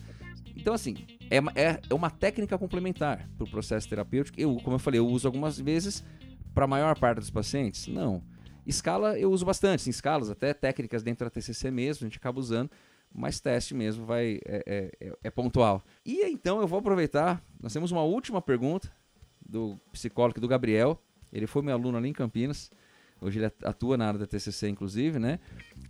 [0.55, 0.95] Então, assim,
[1.30, 4.39] é, é, é uma técnica complementar para o processo terapêutico.
[4.39, 6.03] Eu, como eu falei, eu uso algumas vezes
[6.53, 7.87] para a maior parte dos pacientes?
[7.87, 8.23] Não.
[8.65, 12.39] Escala eu uso bastante, em escalas, até técnicas dentro da TCC mesmo, a gente acaba
[12.39, 12.69] usando,
[13.13, 15.83] mas teste mesmo vai é, é, é pontual.
[16.05, 18.91] E então eu vou aproveitar, nós temos uma última pergunta
[19.43, 21.01] do psicólogo do Gabriel,
[21.33, 22.69] ele foi meu aluno ali em Campinas,
[23.19, 25.39] hoje ele atua na área da TCC inclusive, né?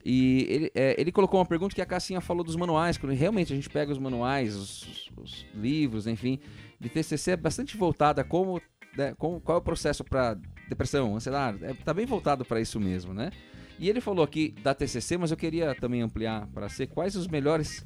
[0.04, 3.52] E ele, é, ele colocou uma pergunta que a Cassinha falou dos manuais, quando realmente
[3.52, 6.40] a gente pega os manuais, os, os livros, enfim,
[6.80, 8.62] de TCC é bastante voltada a como,
[8.98, 10.38] né, qual é o processo para
[10.68, 13.32] depressão, ansiedade, é, tá bem voltado para isso mesmo, né?
[13.78, 17.28] E ele falou aqui da TCC, mas eu queria também ampliar para ser quais os
[17.28, 17.84] melhores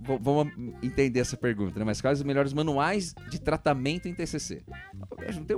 [0.00, 0.52] vamos
[0.82, 1.84] entender essa pergunta, né?
[1.84, 4.62] Mas quais os melhores manuais de tratamento em TCC?
[5.18, 5.52] A gente,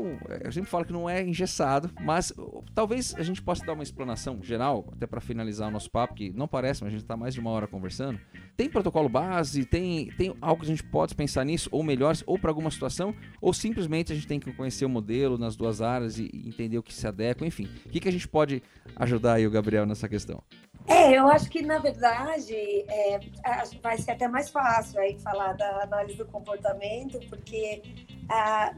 [0.44, 2.32] a gente fala que não é engessado, mas
[2.74, 6.32] talvez a gente possa dar uma explanação geral, até para finalizar o nosso papo, que
[6.32, 8.18] não parece, mas a gente está mais de uma hora conversando.
[8.56, 9.64] Tem protocolo base?
[9.64, 13.14] Tem, tem algo que a gente pode pensar nisso, ou melhores, ou para alguma situação,
[13.40, 16.78] ou simplesmente a gente tem que conhecer o modelo nas duas áreas e, e entender
[16.78, 17.68] o que se adequa, enfim.
[17.86, 18.62] O que, que a gente pode
[18.96, 20.42] ajudar aí o Gabriel nessa questão?
[20.86, 23.20] É, eu acho que na verdade é,
[23.82, 27.82] vai ser até mais fácil aí falar da análise do comportamento, porque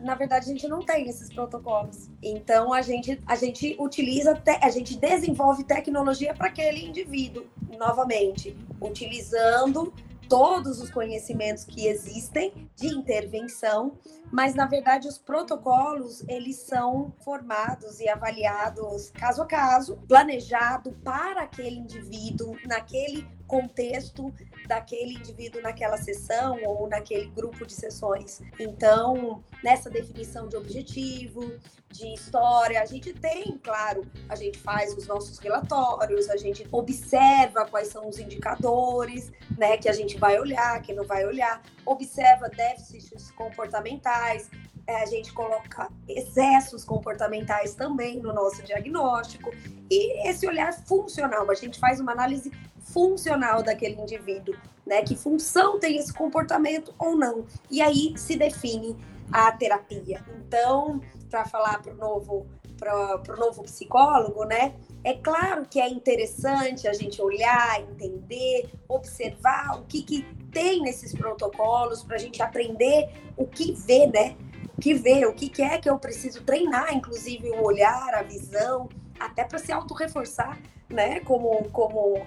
[0.01, 2.11] na verdade a gente não tem esses protocolos.
[2.23, 7.47] Então a gente a gente utiliza te, a gente desenvolve tecnologia para aquele indivíduo
[7.79, 9.93] novamente, utilizando
[10.29, 13.99] todos os conhecimentos que existem de intervenção,
[14.33, 21.43] mas na verdade os protocolos eles são formados e avaliados caso a caso, planejado para
[21.43, 24.33] aquele indivíduo naquele contexto
[24.67, 28.41] daquele indivíduo naquela sessão ou naquele grupo de sessões.
[28.59, 31.59] Então, nessa definição de objetivo,
[31.91, 37.67] de história, a gente tem, claro, a gente faz os nossos relatórios, a gente observa
[37.67, 42.49] quais são os indicadores, né, que a gente vai olhar, que não vai olhar, observa
[42.49, 44.51] déficits comportamentais,
[44.87, 49.51] é, a gente coloca excessos comportamentais também no nosso diagnóstico
[49.91, 54.55] e esse olhar funcional, a gente faz uma análise funcional daquele indivíduo,
[54.87, 55.03] né?
[55.03, 57.47] Que função tem esse comportamento ou não?
[57.71, 58.97] E aí se define
[59.33, 60.23] a terapia.
[60.37, 62.47] Então, para falar para o novo
[62.79, 64.75] para o novo psicólogo, né?
[65.03, 71.15] É claro que é interessante a gente olhar, entender, observar o que, que tem nesses
[71.15, 74.37] protocolos para a gente aprender o que vê, né?
[74.81, 78.89] Que vê, o que, que é que eu preciso treinar, inclusive o olhar, a visão,
[79.19, 80.59] até para se auto-reforçar,
[80.89, 81.21] né?
[81.21, 82.25] Como, como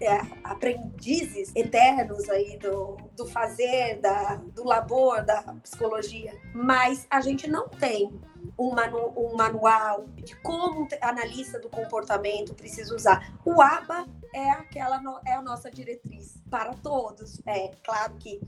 [0.00, 6.38] é, aprendizes eternos aí do, do fazer, da, do labor, da psicologia.
[6.54, 8.10] Mas a gente não tem
[8.58, 13.34] um, manu, um manual de como analista do comportamento precisa usar.
[13.44, 17.40] O ABA é aquela é a nossa diretriz para todos.
[17.46, 18.40] É claro que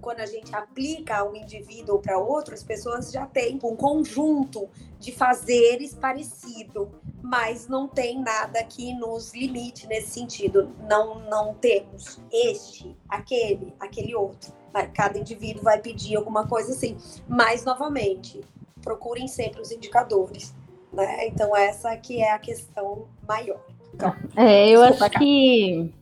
[0.00, 4.68] quando a gente aplica um indivíduo para outro, as pessoas já têm um conjunto
[4.98, 6.90] de fazeres parecido,
[7.22, 10.70] mas não tem nada que nos limite nesse sentido.
[10.88, 14.52] Não, não temos este, aquele, aquele outro.
[14.94, 16.96] Cada indivíduo vai pedir alguma coisa assim.
[17.28, 18.40] Mas, novamente,
[18.80, 20.54] procurem sempre os indicadores.
[20.92, 21.26] Né?
[21.26, 23.60] Então, essa que é a questão maior.
[23.94, 25.92] Então, é, eu acho que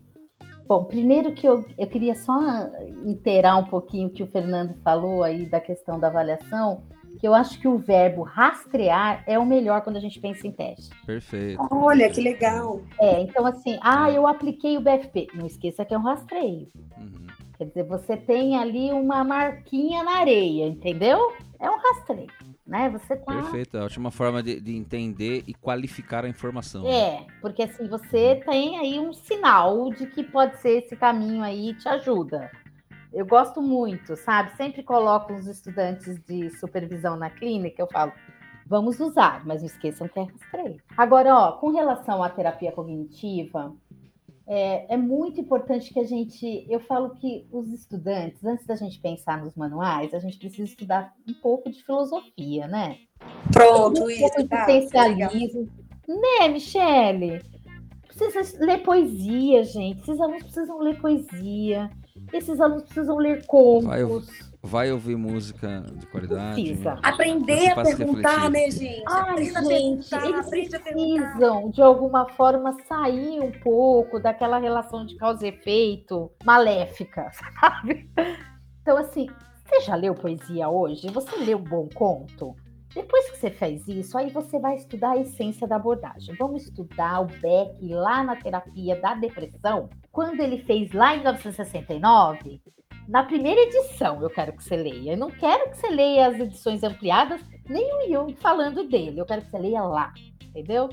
[0.71, 2.39] Bom, primeiro que eu, eu queria só
[3.05, 6.85] inteirar um pouquinho o que o Fernando falou aí da questão da avaliação.
[7.19, 10.53] que eu acho que o verbo rastrear é o melhor quando a gente pensa em
[10.53, 10.91] teste.
[11.05, 11.61] Perfeito.
[11.73, 12.83] Olha, que legal.
[13.01, 15.27] É, então assim, ah, eu apliquei o BFP.
[15.35, 16.69] Não esqueça que é um rastreio.
[16.97, 17.27] Uhum.
[17.59, 21.33] Quer dizer, você tem ali uma marquinha na areia, entendeu?
[21.59, 22.31] É um rastreio,
[22.71, 22.89] né?
[22.89, 23.35] Você tá.
[23.35, 26.85] Perfeito, é a ótima forma de, de entender e qualificar a informação.
[26.85, 26.91] né?
[26.91, 31.75] É, porque assim, você tem aí um sinal de que pode ser esse caminho aí
[31.75, 32.49] te ajuda.
[33.13, 34.57] Eu gosto muito, sabe?
[34.57, 38.13] Sempre coloco os estudantes de supervisão na clínica, eu falo,
[38.65, 40.81] vamos usar, mas não esqueçam que é rastreio.
[40.97, 43.75] Agora, ó, com relação à terapia cognitiva,
[44.53, 46.67] é, é muito importante que a gente.
[46.69, 51.15] Eu falo que os estudantes, antes da gente pensar nos manuais, a gente precisa estudar
[51.27, 52.99] um pouco de filosofia, né?
[53.53, 54.19] Pronto, um isso.
[54.19, 55.69] pouco de tá, essencialismo.
[56.09, 57.41] Né, Michele?
[58.09, 60.01] Precisa ler poesia, gente.
[60.01, 61.89] Esses alunos precisam ler poesia.
[62.33, 64.50] Esses alunos precisam ler contos.
[64.63, 66.63] Vai ouvir música de qualidade.
[66.63, 66.99] Precisa.
[67.03, 68.51] Aprender a perguntar, refletir.
[68.51, 69.05] né, gente?
[69.09, 75.07] Ai, aprenda a gente, perguntar, eles precisam, de alguma forma, sair um pouco daquela relação
[75.07, 78.11] de causa e efeito maléfica, sabe?
[78.83, 79.29] Então, assim,
[79.65, 81.09] você já leu poesia hoje?
[81.09, 82.55] Você leu Bom Conto?
[82.95, 86.35] Depois que você fez isso, aí você vai estudar a essência da abordagem.
[86.37, 92.61] Vamos estudar o Beck lá na terapia da depressão, quando ele fez lá em 1969,
[93.11, 95.15] na primeira edição, eu quero que você leia.
[95.15, 99.21] Eu não quero que você leia as edições ampliadas, nem o Jung falando dele.
[99.21, 100.89] Eu quero que você leia lá, entendeu?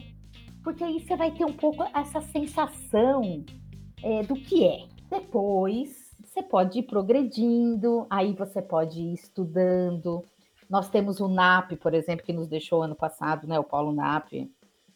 [0.63, 3.45] Porque aí você vai ter um pouco essa sensação
[4.03, 4.87] é, do que é.
[5.11, 10.25] Depois, você pode ir progredindo, aí você pode ir estudando.
[10.67, 13.59] Nós temos o NAP, por exemplo, que nos deixou ano passado, né?
[13.59, 14.49] O Paulo NAP,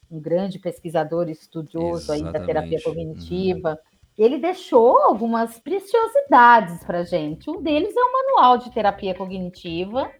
[0.09, 2.83] um grande pesquisador e estudioso aí da terapia Exatamente.
[2.83, 3.79] cognitiva.
[4.17, 7.49] Ele deixou algumas preciosidades para gente.
[7.49, 10.11] Um deles é o manual de terapia cognitiva,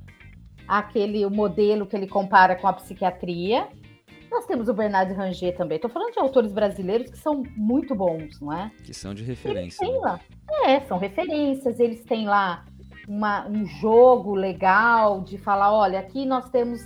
[0.68, 3.68] aquele o modelo que ele compara com a psiquiatria.
[4.32, 5.76] Nós temos o Bernard Ranger também.
[5.76, 8.72] Estou falando de autores brasileiros que são muito bons, não é?
[8.84, 9.86] Que são de Eles referência.
[9.86, 10.00] têm né?
[10.00, 10.20] lá.
[10.66, 12.64] É, são referências, eles têm lá
[13.08, 16.80] uma- um jogo legal de falar: olha, aqui nós temos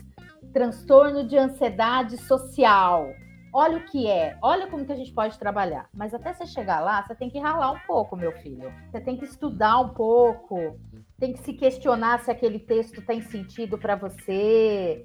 [0.51, 3.09] transtorno de ansiedade social.
[3.57, 5.87] Olha o que é, olha como que a gente pode trabalhar.
[5.93, 8.69] Mas até você chegar lá, você tem que ralar um pouco, meu filho.
[8.91, 10.77] Você tem que estudar um pouco,
[11.17, 15.01] tem que se questionar se aquele texto tem sentido para você.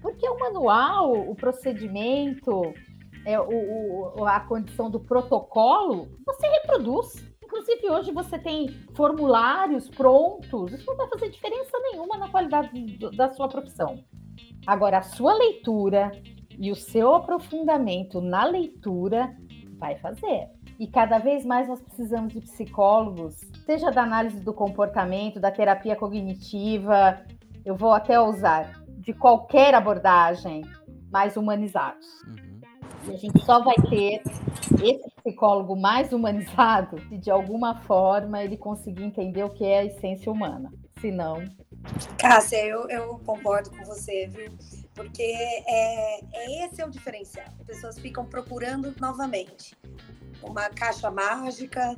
[0.00, 2.62] Porque o manual, o procedimento,
[3.26, 7.22] é, o- o- a condição do protocolo, você reproduz.
[7.44, 10.72] Inclusive, hoje você tem formulários prontos.
[10.72, 14.02] Isso não vai fazer diferença nenhuma na qualidade do- da sua profissão.
[14.66, 16.10] Agora, a sua leitura
[16.60, 19.34] e o seu aprofundamento na leitura
[19.78, 20.48] vai fazer.
[20.78, 23.34] E cada vez mais nós precisamos de psicólogos,
[23.64, 27.18] seja da análise do comportamento, da terapia cognitiva,
[27.64, 30.62] eu vou até usar de qualquer abordagem,
[31.10, 32.06] mais humanizados.
[32.26, 32.60] Uhum.
[33.08, 34.22] E a gente só vai ter
[34.84, 39.84] esse psicólogo mais humanizado se de alguma forma ele conseguir entender o que é a
[39.86, 40.70] essência humana.
[41.00, 41.42] Se não,
[42.18, 44.52] Cássia, eu, eu concordo com você, viu?
[44.94, 47.46] Porque é, é esse é o diferencial.
[47.58, 49.76] As pessoas ficam procurando novamente
[50.42, 51.94] uma caixa mágica,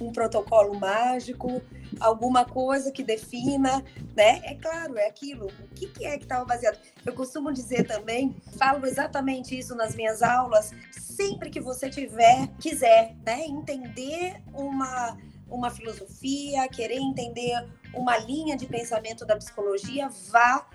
[0.00, 1.62] um protocolo mágico,
[1.98, 3.84] alguma coisa que defina,
[4.16, 4.40] né?
[4.44, 5.46] É claro, é aquilo.
[5.46, 6.78] O que, que é que estava baseado?
[7.04, 13.14] Eu costumo dizer também, falo exatamente isso nas minhas aulas, sempre que você tiver, quiser,
[13.24, 13.44] né?
[13.44, 15.18] Entender uma,
[15.48, 20.66] uma filosofia, querer entender uma linha de pensamento da psicologia, vá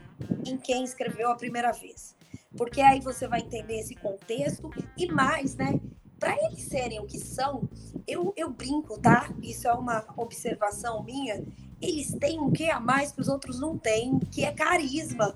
[0.45, 2.15] em quem escreveu a primeira vez.
[2.57, 5.79] Porque aí você vai entender esse contexto e mais, né?
[6.19, 7.67] Para eles serem o que são,
[8.07, 9.29] eu, eu brinco, tá?
[9.41, 11.43] Isso é uma observação minha.
[11.81, 15.35] Eles têm um que a mais que os outros não têm, que é carisma.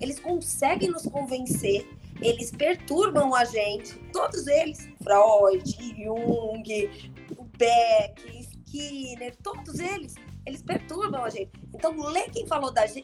[0.00, 1.88] Eles conseguem nos convencer,
[2.20, 3.98] eles perturbam a gente.
[4.12, 5.64] Todos eles, Freud,
[5.96, 6.90] Jung,
[7.58, 10.14] Beck, Skinner, todos eles,
[10.46, 11.50] eles perturbam a gente.
[11.74, 13.02] Então, ler quem falou da, de-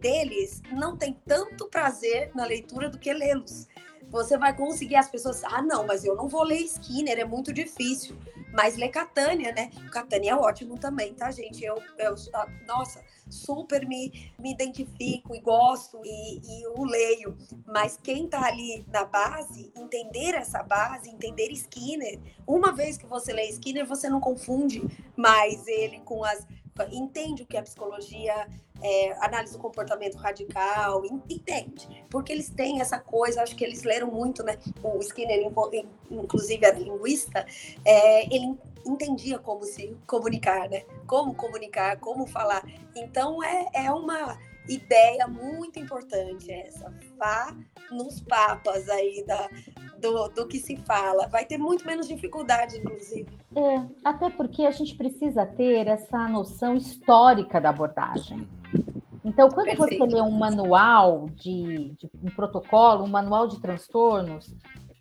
[0.00, 3.68] deles não tem tanto prazer na leitura do que lê-los.
[4.08, 5.44] Você vai conseguir as pessoas.
[5.44, 8.16] Ah, não, mas eu não vou ler Skinner, é muito difícil.
[8.52, 9.70] Mas ler Catânia, né?
[9.92, 11.64] Catânia é ótimo também, tá, gente?
[11.64, 12.16] Eu, eu
[12.66, 17.36] nossa, super me, me identifico e gosto e, e o leio.
[17.64, 23.32] Mas quem tá ali na base, entender essa base, entender Skinner, uma vez que você
[23.32, 24.82] lê Skinner, você não confunde
[25.16, 26.44] mais ele com as.
[26.90, 28.46] Entende o que é psicologia,
[28.82, 32.04] é, análise do comportamento radical, en- entende?
[32.08, 34.58] Porque eles têm essa coisa, acho que eles leram muito, né?
[34.82, 35.50] O Skinner,
[36.10, 37.46] inclusive, era linguista,
[37.84, 40.84] é, ele entendia como se comunicar, né?
[41.06, 42.62] Como comunicar, como falar.
[42.94, 46.92] Então, é, é uma ideia muito importante essa.
[47.18, 47.56] Vá
[47.90, 49.48] nos papas aí da,
[49.98, 51.28] do, do que se fala.
[51.28, 53.28] Vai ter muito menos dificuldade, inclusive.
[53.54, 58.48] É, até porque a gente precisa ter essa noção histórica da abordagem.
[59.24, 59.98] Então, quando Perfeito.
[59.98, 64.54] você lê um manual de, de, um protocolo, um manual de transtornos,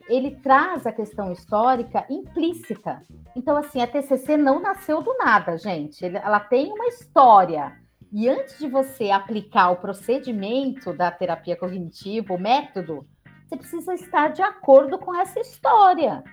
[0.09, 3.01] ele traz a questão histórica implícita.
[3.35, 6.03] Então, assim, a TCC não nasceu do nada, gente.
[6.03, 7.79] Ela tem uma história.
[8.11, 13.07] E antes de você aplicar o procedimento da terapia cognitiva, o método,
[13.48, 16.23] você precisa estar de acordo com essa história.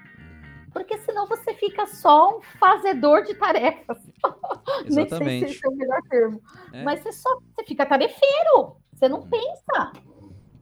[0.72, 3.98] Porque senão você fica só um fazedor de tarefas.
[4.88, 6.42] Nem sei se esse é o melhor termo.
[6.72, 6.82] É.
[6.82, 8.76] Mas você só você fica tarefeiro.
[8.92, 9.92] Você não pensa.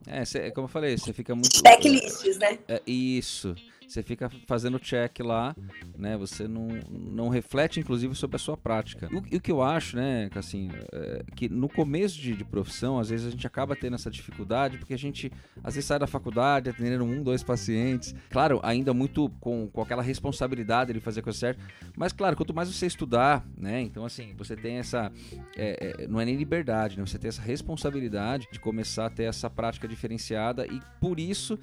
[0.07, 1.57] É, cê, como eu falei, você fica muito.
[1.57, 2.59] Checklists, né?
[2.67, 3.55] É, isso.
[3.87, 5.55] Você fica fazendo check lá,
[5.97, 6.17] né?
[6.17, 9.07] Você não, não reflete, inclusive, sobre a sua prática.
[9.11, 12.99] E o, o que eu acho, né, assim, é, que no começo de, de, profissão,
[12.99, 15.31] às vezes a gente acaba tendo essa dificuldade, porque a gente,
[15.63, 18.13] às vezes, sai da faculdade atendendo um, dois pacientes.
[18.29, 21.61] Claro, ainda muito com, com aquela responsabilidade de fazer a coisa certa.
[21.95, 23.81] Mas, claro, quanto mais você estudar, né?
[23.81, 25.11] Então, assim, você tem essa.
[25.55, 27.05] É, é, não é nem liberdade, né?
[27.05, 31.59] Você tem essa responsabilidade de começar a ter essa prática diferenciada e por isso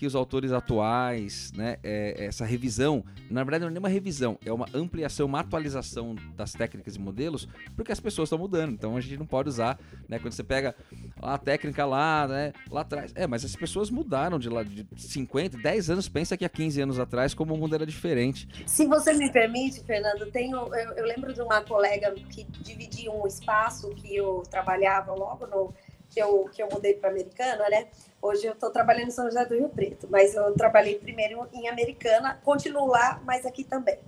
[0.00, 4.38] que os autores atuais, né, é, essa revisão, na verdade não é nem uma revisão,
[4.46, 7.46] é uma ampliação, uma atualização das técnicas e modelos,
[7.76, 9.78] porque as pessoas estão mudando, então a gente não pode usar,
[10.08, 10.74] né, quando você pega
[11.20, 15.58] a técnica lá, né, lá atrás, é, mas as pessoas mudaram de lá de 50,
[15.58, 18.48] 10 anos, pensa que há 15 anos atrás como o mundo era diferente.
[18.64, 23.26] Se você me permite, Fernando, tenho, eu, eu lembro de uma colega que dividia um
[23.26, 25.74] espaço que eu trabalhava logo no
[26.10, 27.88] que eu, que eu mudei para Americana, né?
[28.20, 31.68] Hoje eu estou trabalhando em São José do Rio Preto, mas eu trabalhei primeiro em
[31.68, 33.98] Americana, continuo lá, mas aqui também.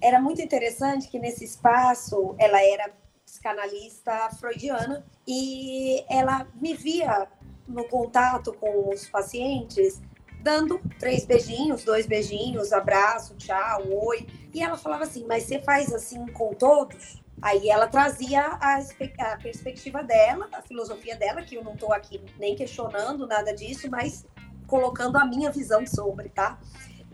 [0.00, 2.90] Era muito interessante que nesse espaço ela era
[3.26, 7.28] psicanalista freudiana e ela me via
[7.66, 10.00] no contato com os pacientes
[10.40, 14.26] dando três beijinhos, dois beijinhos, abraço, tchau, oi.
[14.54, 17.22] E ela falava assim: Mas você faz assim com todos?
[17.40, 22.20] Aí ela trazia a, a, perspectiva dela, a filosofia dela, que eu não estou aqui
[22.38, 24.26] nem questionando nada disso, mas
[24.66, 26.58] colocando a minha visão sobre, tá?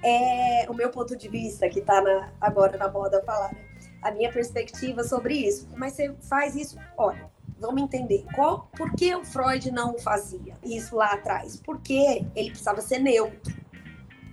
[0.02, 2.02] É, o meu ponto de vista, que está
[2.40, 3.64] agora na moda falar, né?
[4.02, 5.68] a minha perspectiva sobre isso.
[5.76, 8.24] Mas você faz isso, olha, vamos entender.
[8.34, 11.56] Qual, por que o Freud não fazia isso lá atrás?
[11.64, 13.64] Porque ele precisava ser neutro.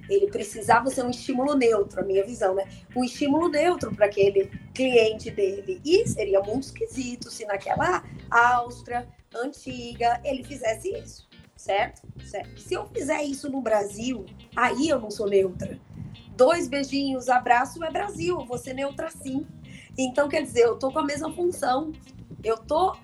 [0.10, 2.68] Ele precisava ser um estímulo neutro, a minha visão, né?
[2.94, 5.82] Um estímulo neutro para aquele cliente dele.
[5.84, 12.02] E seria muito esquisito se naquela Áustria antiga ele fizesse isso, certo?
[12.26, 12.60] certo?
[12.60, 14.26] Se eu fizer isso no Brasil,
[14.56, 15.80] aí eu não sou neutra.
[16.36, 19.46] Dois beijinhos, abraço é Brasil, ser neutra sim.
[19.98, 21.92] Então, quer dizer, eu tô com a mesma função.
[22.44, 22.96] Eu tô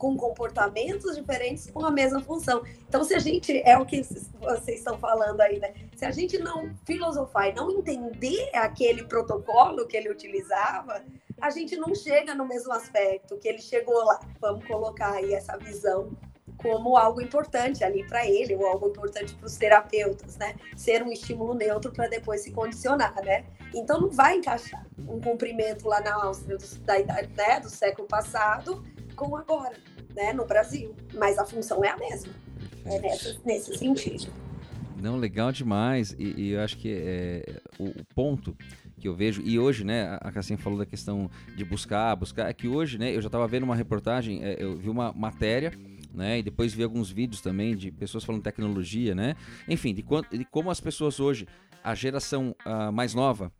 [0.00, 2.64] com comportamentos diferentes com a mesma função.
[2.88, 5.74] Então, se a gente, é o que vocês estão falando aí, né?
[6.00, 11.04] Se a gente não filosofar e não entender aquele protocolo que ele utilizava,
[11.38, 14.18] a gente não chega no mesmo aspecto que ele chegou lá.
[14.40, 16.16] Vamos colocar aí essa visão
[16.56, 20.56] como algo importante ali para ele, ou algo importante para os terapeutas, né?
[20.74, 23.44] Ser um estímulo neutro para depois se condicionar, né?
[23.74, 28.08] Então não vai encaixar um cumprimento lá na Áustria do, da idade, né, do século
[28.08, 28.82] passado
[29.14, 29.76] com agora
[30.14, 32.32] né, no Brasil, mas a função é a mesma,
[32.86, 34.49] é nessa, nesse sentido.
[35.00, 36.14] Não, legal demais.
[36.18, 38.56] E, e eu acho que é, o, o, ponto
[38.98, 42.52] que eu vejo, e hoje, né, a Cassinha falou da questão de buscar, buscar, é
[42.52, 45.72] que hoje, né, eu já estava vendo uma reportagem, é, eu vi uma matéria,
[46.12, 49.36] né, e depois vi alguns vídeos também de pessoas falando tecnologia, né,
[49.66, 51.48] enfim, de, quanto, de como as pessoas hoje,
[51.82, 53.50] a geração uh, mais nova,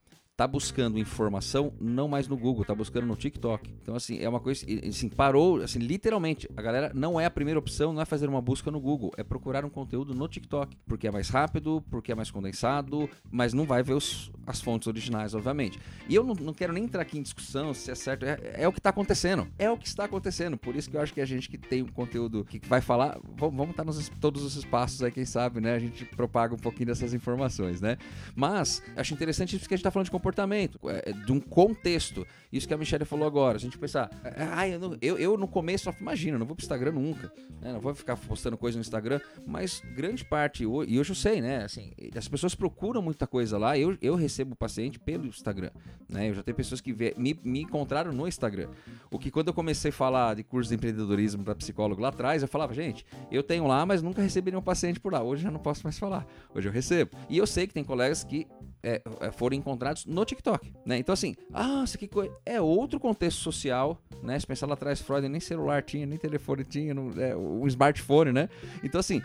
[0.40, 3.70] tá buscando informação não mais no Google, tá buscando no TikTok.
[3.82, 7.60] Então, assim, é uma coisa, assim, parou, assim, literalmente, a galera não é a primeira
[7.60, 11.06] opção, não é fazer uma busca no Google, é procurar um conteúdo no TikTok, porque
[11.06, 15.34] é mais rápido, porque é mais condensado, mas não vai ver os, as fontes originais,
[15.34, 15.78] obviamente.
[16.08, 18.66] E eu não, não quero nem entrar aqui em discussão se é certo, é, é,
[18.66, 21.20] o que tá acontecendo, é o que está acontecendo, por isso que eu acho que
[21.20, 24.56] a gente que tem um conteúdo que vai falar, vamos, vamos estar nos todos os
[24.56, 27.98] espaços aí, quem sabe, né, a gente propaga um pouquinho dessas informações, né?
[28.34, 31.40] Mas, acho interessante isso que a gente tá falando de comportamento comportamento, é, de um
[31.40, 32.26] contexto.
[32.52, 33.56] Isso que a Michelle falou agora.
[33.56, 34.10] A gente pensar,
[34.52, 37.72] ah, eu, eu, eu, no começo, imagina, não vou pro Instagram nunca, né?
[37.72, 41.64] não vou ficar postando coisa no Instagram, mas grande parte, e hoje eu sei, né?
[41.64, 43.76] Assim, as pessoas procuram muita coisa lá.
[43.76, 45.70] Eu, eu recebo paciente pelo Instagram,
[46.08, 46.30] né?
[46.30, 48.68] Eu já tenho pessoas que vê, me, me encontraram no Instagram.
[49.10, 52.42] O que quando eu comecei a falar de curso de empreendedorismo para psicólogo lá atrás,
[52.42, 55.22] eu falava, gente, eu tenho lá, mas nunca recebi nenhum paciente por lá.
[55.22, 56.26] Hoje já não posso mais falar.
[56.54, 57.10] Hoje eu recebo.
[57.28, 58.46] E eu sei que tem colegas que
[58.82, 60.98] é, é, foram encontrados no TikTok, né?
[60.98, 62.08] Então assim, ah, isso aqui
[62.46, 64.38] é outro contexto social, né?
[64.38, 68.32] Se pensar lá atrás, Freud nem celular tinha, nem telefone tinha, não, é, um smartphone,
[68.32, 68.48] né?
[68.82, 69.22] Então assim,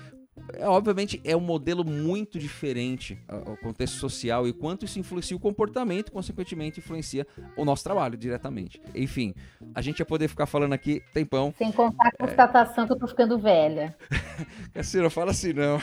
[0.53, 5.39] é, obviamente é um modelo muito diferente ao contexto social e quanto isso influencia o
[5.39, 7.25] comportamento, consequentemente influencia
[7.55, 8.81] o nosso trabalho diretamente.
[8.93, 9.33] Enfim,
[9.73, 11.53] a gente ia poder ficar falando aqui tempão.
[11.57, 12.87] Sem contar a constatação é...
[12.87, 13.95] que eu tô ficando velha.
[14.73, 15.79] Cassira, fala assim não.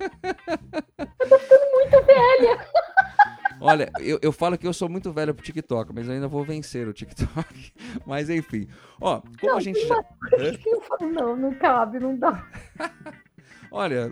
[0.00, 2.68] eu tô ficando muito velha.
[3.60, 6.44] Olha, eu, eu falo que eu sou muito velho pro TikTok, mas eu ainda vou
[6.44, 7.72] vencer o TikTok.
[8.06, 8.68] Mas enfim.
[9.00, 10.04] Ó, como não, a gente já.
[11.00, 12.46] Não, não cabe, não dá.
[13.70, 14.10] Olha,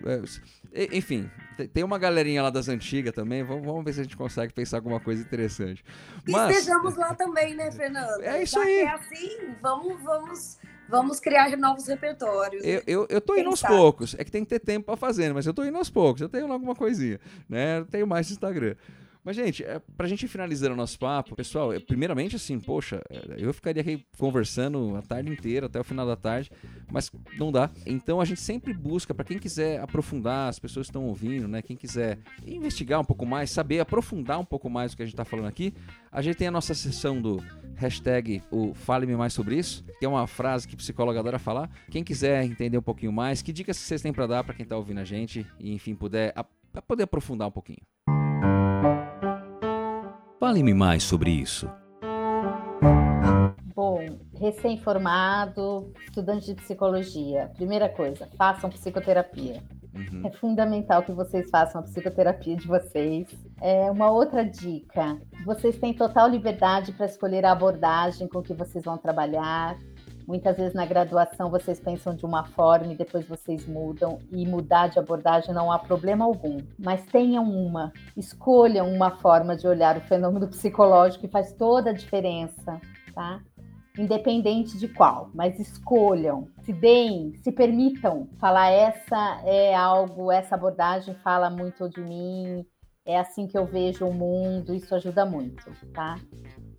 [0.73, 1.31] é, enfim,
[1.73, 3.43] tem uma galerinha lá das antigas também.
[3.43, 5.82] Vamos, ver se a gente consegue pensar alguma coisa interessante.
[6.28, 6.59] Mas...
[6.59, 8.23] Estejamos lá também, né, Fernando?
[8.23, 8.78] É isso Já aí.
[8.81, 10.59] é assim, vamos, vamos,
[10.89, 12.62] vamos criar novos repertórios.
[12.64, 14.14] Eu, eu, eu tô indo aos poucos.
[14.18, 16.20] É que tem que ter tempo para fazer, mas eu tô indo aos poucos.
[16.20, 17.18] Eu tenho alguma coisinha,
[17.48, 17.78] né?
[17.78, 18.74] Eu tenho mais Instagram.
[19.27, 23.53] Mas, gente, é, pra gente finalizar o nosso papo, pessoal, primeiramente, assim, poxa, é, eu
[23.53, 26.48] ficaria aqui conversando a tarde inteira, até o final da tarde,
[26.93, 27.69] mas não dá.
[27.85, 31.61] Então, a gente sempre busca, para quem quiser aprofundar, as pessoas estão ouvindo, né?
[31.61, 35.16] Quem quiser investigar um pouco mais, saber aprofundar um pouco mais o que a gente
[35.16, 35.74] tá falando aqui,
[36.12, 37.43] a gente tem a nossa sessão do
[37.74, 41.69] hashtag o Fale-me Mais Sobre Isso, que é uma frase que psicóloga adora falar.
[41.90, 44.77] Quem quiser entender um pouquinho mais, que dicas vocês têm para dar para quem tá
[44.77, 46.44] ouvindo a gente e, enfim, puder, a,
[46.81, 47.82] poder aprofundar um pouquinho.
[50.39, 51.69] Fale-me mais sobre isso.
[53.75, 54.05] Bom,
[54.39, 57.51] recém-formado, estudante de psicologia.
[57.57, 59.63] Primeira coisa, façam psicoterapia.
[59.95, 60.27] Uhum.
[60.27, 63.29] É fundamental que vocês façam a psicoterapia de vocês.
[63.63, 68.85] É uma outra dica: vocês têm total liberdade para escolher a abordagem com que vocês
[68.85, 69.79] vão trabalhar.
[70.27, 74.89] Muitas vezes na graduação vocês pensam de uma forma e depois vocês mudam, e mudar
[74.89, 76.59] de abordagem não há problema algum.
[76.77, 81.94] Mas tenham uma, escolham uma forma de olhar o fenômeno psicológico que faz toda a
[81.94, 82.81] diferença,
[83.15, 83.40] tá?
[83.97, 91.15] Independente de qual, mas escolham, se deem, se permitam falar essa é algo, essa abordagem
[91.23, 92.66] fala muito de mim,
[93.07, 96.16] é assim que eu vejo o mundo, isso ajuda muito, tá?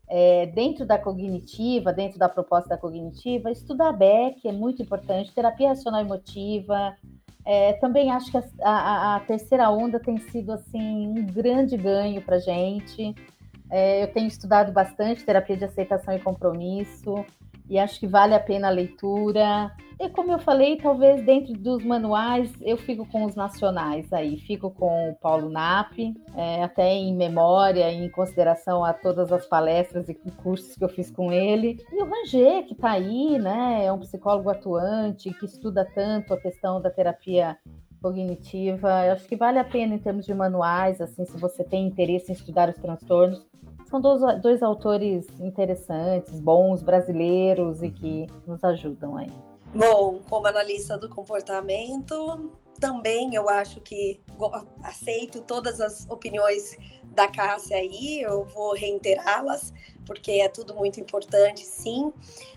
[0.10, 5.70] É, dentro da cognitiva, dentro da proposta da cognitiva, estudar Beck é muito importante, terapia
[5.70, 6.96] racional emotiva.
[7.46, 12.22] É, também acho que a, a, a, terceira onda tem sido assim um grande ganho
[12.22, 13.16] para gente.
[13.70, 17.26] É, eu tenho estudado bastante terapia de aceitação e compromisso
[17.70, 19.72] e acho que vale a pena a leitura.
[20.00, 24.70] E como eu falei, talvez dentro dos manuais eu fico com os nacionais aí, fico
[24.70, 25.94] com o Paulo Nap,
[26.36, 30.14] é, até em memória, em consideração a todas as palestras e
[30.44, 31.84] cursos que eu fiz com ele.
[31.92, 36.40] E o Ranger, que está aí, né, é um psicólogo atuante, que estuda tanto a
[36.40, 37.58] questão da terapia
[38.00, 39.06] cognitiva.
[39.06, 42.32] Eu acho que vale a pena em termos de manuais, assim, se você tem interesse
[42.32, 43.44] em estudar os transtornos,
[43.90, 49.32] são dois, dois autores interessantes, bons, brasileiros e que nos ajudam aí.
[49.74, 54.22] Bom, como analista do comportamento, também eu acho que
[54.84, 59.74] aceito todas as opiniões da Cássia aí, eu vou reiterá-las,
[60.06, 62.14] porque é tudo muito importante, sim.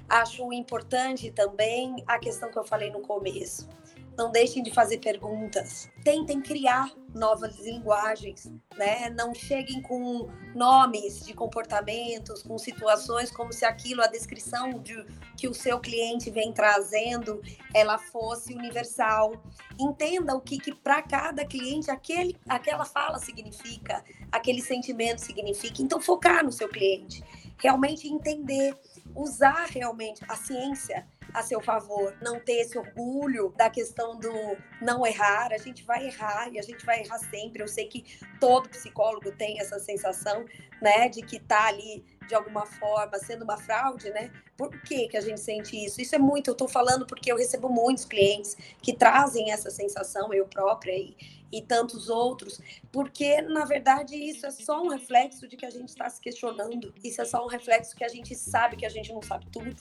[0.08, 3.68] Acho importante também a questão que eu falei no começo
[4.16, 9.10] não deixem de fazer perguntas, tentem criar novas linguagens, né?
[9.10, 15.04] Não cheguem com nomes de comportamentos, com situações como se aquilo, a descrição de,
[15.36, 17.40] que o seu cliente vem trazendo,
[17.74, 19.32] ela fosse universal.
[19.78, 25.82] Entenda o que, que para cada cliente aquele, aquela fala significa, aquele sentimento significa.
[25.82, 27.24] Então, focar no seu cliente,
[27.58, 28.76] realmente entender,
[29.14, 34.32] usar realmente a ciência a seu favor, não ter esse orgulho da questão do
[34.80, 35.52] não errar.
[35.52, 37.62] A gente vai errar e a gente vai errar sempre.
[37.62, 38.04] Eu sei que
[38.40, 40.44] todo psicólogo tem essa sensação,
[40.82, 44.30] né, de que tá ali de alguma forma sendo uma fraude, né?
[44.56, 46.00] Por que, que a gente sente isso?
[46.00, 50.32] Isso é muito, eu tô falando porque eu recebo muitos clientes que trazem essa sensação,
[50.32, 51.16] eu própria e,
[51.52, 52.60] e tantos outros,
[52.92, 56.92] porque na verdade isso é só um reflexo de que a gente está se questionando,
[57.02, 59.74] isso é só um reflexo que a gente sabe que a gente não sabe tudo.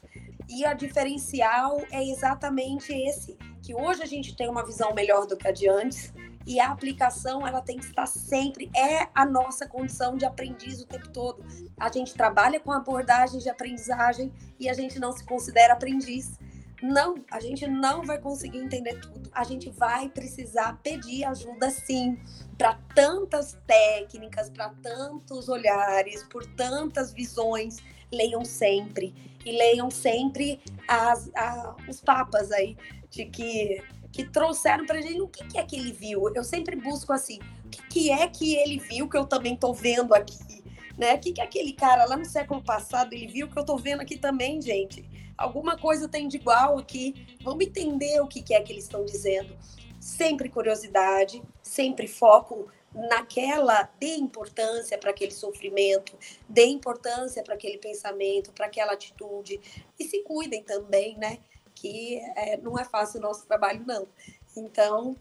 [0.48, 5.38] E a diferencial é exatamente esse, que hoje a gente tem uma visão melhor do
[5.38, 6.12] que a de antes,
[6.50, 10.88] e a aplicação ela tem que estar sempre é a nossa condição de aprendiz o
[10.88, 11.46] tempo todo.
[11.80, 16.40] A gente trabalha com abordagens de aprendizagem e a gente não se considera aprendiz.
[16.82, 19.30] Não, a gente não vai conseguir entender tudo.
[19.34, 22.18] A gente vai precisar pedir ajuda sim,
[22.58, 27.78] para tantas técnicas, para tantos olhares, por tantas visões.
[28.12, 29.14] Leiam sempre
[29.46, 32.76] e leiam sempre as, a, os papas aí
[33.10, 36.34] de que que trouxeram pra gente o que, que é que ele viu.
[36.34, 39.74] Eu sempre busco assim, o que, que é que ele viu que eu também tô
[39.74, 40.64] vendo aqui?
[40.98, 41.16] Né?
[41.16, 44.02] O que, que aquele cara lá no século passado ele viu que eu tô vendo
[44.02, 45.08] aqui também, gente?
[45.40, 47.38] Alguma coisa tem de igual aqui.
[47.42, 49.58] Vamos entender o que, é que eles estão dizendo.
[49.98, 56.18] Sempre curiosidade, sempre foco naquela, dê importância para aquele sofrimento,
[56.48, 59.62] dê importância para aquele pensamento, para aquela atitude.
[59.98, 61.38] E se cuidem também, né?
[61.74, 64.10] Que é, não é fácil o nosso trabalho, não.
[64.58, 65.16] Então,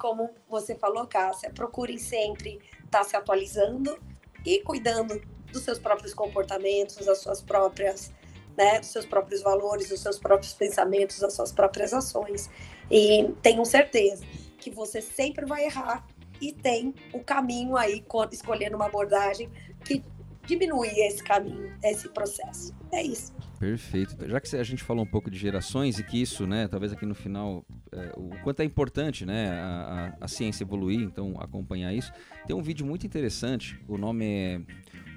[0.00, 3.96] como você falou, Cássia, procurem sempre estar tá se atualizando
[4.44, 5.20] e cuidando
[5.52, 8.10] dos seus próprios comportamentos, das suas próprias,
[8.56, 12.50] né, seus próprios valores, dos seus próprios pensamentos, das suas próprias ações.
[12.90, 14.24] E tenham certeza
[14.58, 16.06] que você sempre vai errar
[16.40, 19.48] e tem o caminho aí, escolhendo uma abordagem
[19.84, 20.02] que
[20.46, 22.74] diminui esse caminho, esse processo.
[22.92, 23.32] É isso.
[23.58, 24.16] Perfeito.
[24.26, 27.04] Já que a gente falou um pouco de gerações e que isso, né, talvez aqui
[27.04, 31.92] no final, é, o quanto é importante, né, a, a, a, ciência evoluir, então acompanhar
[31.92, 32.10] isso.
[32.46, 34.60] Tem um vídeo muito interessante, o nome é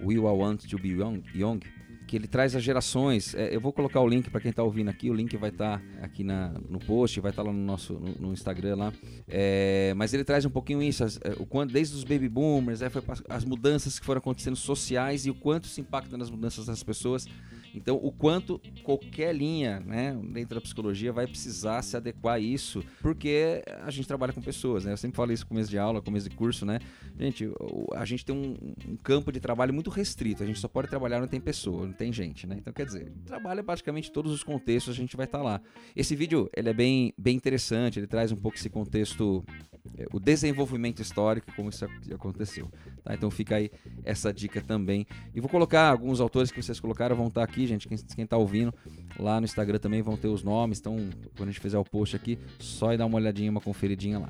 [0.03, 1.61] Will I Want to Be Young, young
[2.14, 3.34] que ele traz as gerações.
[3.34, 5.80] É, eu vou colocar o link para quem está ouvindo aqui, o link vai estar
[5.80, 8.94] tá aqui na, no post, vai estar tá lá no nosso no, no Instagram lá.
[9.27, 12.84] É, mas ele traz um pouquinho isso, as, é, o quanto, desde os baby boomers,
[12.84, 16.68] é, foi as mudanças que foram acontecendo sociais e o quanto se impacta nas mudanças
[16.68, 17.26] das pessoas.
[17.73, 22.83] Então, o quanto qualquer linha, né, dentro da psicologia vai precisar se adequar a isso,
[23.01, 24.91] porque a gente trabalha com pessoas, né?
[24.91, 26.79] Eu sempre falo isso no começo de aula, começo de curso, né?
[27.17, 27.49] Gente,
[27.93, 28.55] a gente tem um,
[28.87, 30.43] um campo de trabalho muito restrito.
[30.43, 32.55] A gente só pode trabalhar onde tem pessoa, não tem gente, né?
[32.59, 35.61] Então, quer dizer, trabalha praticamente todos os contextos, a gente vai estar tá lá.
[35.95, 39.43] Esse vídeo, ele é bem, bem interessante, ele traz um pouco esse contexto,
[39.97, 42.69] é, o desenvolvimento histórico, como isso aconteceu.
[43.03, 43.13] Tá?
[43.13, 43.69] Então, fica aí
[44.03, 45.05] essa dica também.
[45.34, 48.25] E vou colocar alguns autores que vocês colocaram, vão estar tá aqui gente, quem, quem
[48.25, 48.73] tá ouvindo,
[49.19, 50.80] lá no Instagram também vão ter os nomes.
[50.80, 50.97] Então,
[51.35, 54.30] quando a gente fizer o post aqui, só ir dar uma olhadinha, uma conferidinha lá.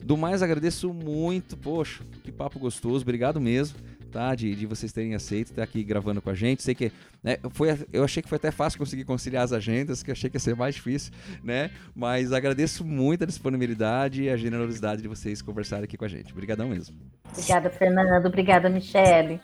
[0.00, 3.78] Do mais, agradeço muito, poxa, que papo gostoso, obrigado mesmo,
[4.08, 4.34] tá?
[4.34, 6.62] De, de vocês terem aceito estar aqui gravando com a gente.
[6.62, 6.90] Sei que
[7.22, 10.36] né, foi, eu achei que foi até fácil conseguir conciliar as agendas, que achei que
[10.36, 11.12] ia ser mais difícil,
[11.42, 11.70] né?
[11.94, 16.32] Mas agradeço muito a disponibilidade e a generosidade de vocês conversarem aqui com a gente.
[16.32, 16.96] Obrigadão mesmo.
[17.30, 18.26] Obrigada, Fernando.
[18.26, 19.40] Obrigada, Michele.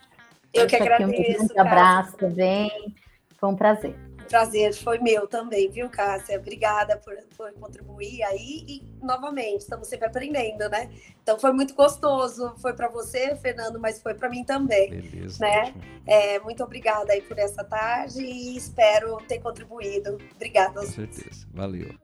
[0.52, 1.42] Eu que agradeço.
[1.42, 2.70] Um grande abraço também.
[3.38, 3.94] Foi um prazer.
[4.34, 6.40] Prazer foi meu também, viu, Cássia?
[6.40, 10.90] Obrigada por, por contribuir aí e, novamente, estamos sempre aprendendo, né?
[11.22, 12.52] Então foi muito gostoso.
[12.56, 14.90] Foi para você, Fernando, mas foi para mim também.
[14.90, 15.38] Beleza.
[15.38, 15.72] Né?
[16.04, 20.18] É, muito obrigada aí por essa tarde e espero ter contribuído.
[20.34, 20.80] Obrigada.
[20.80, 21.46] Com certeza.
[21.52, 21.94] Valeu.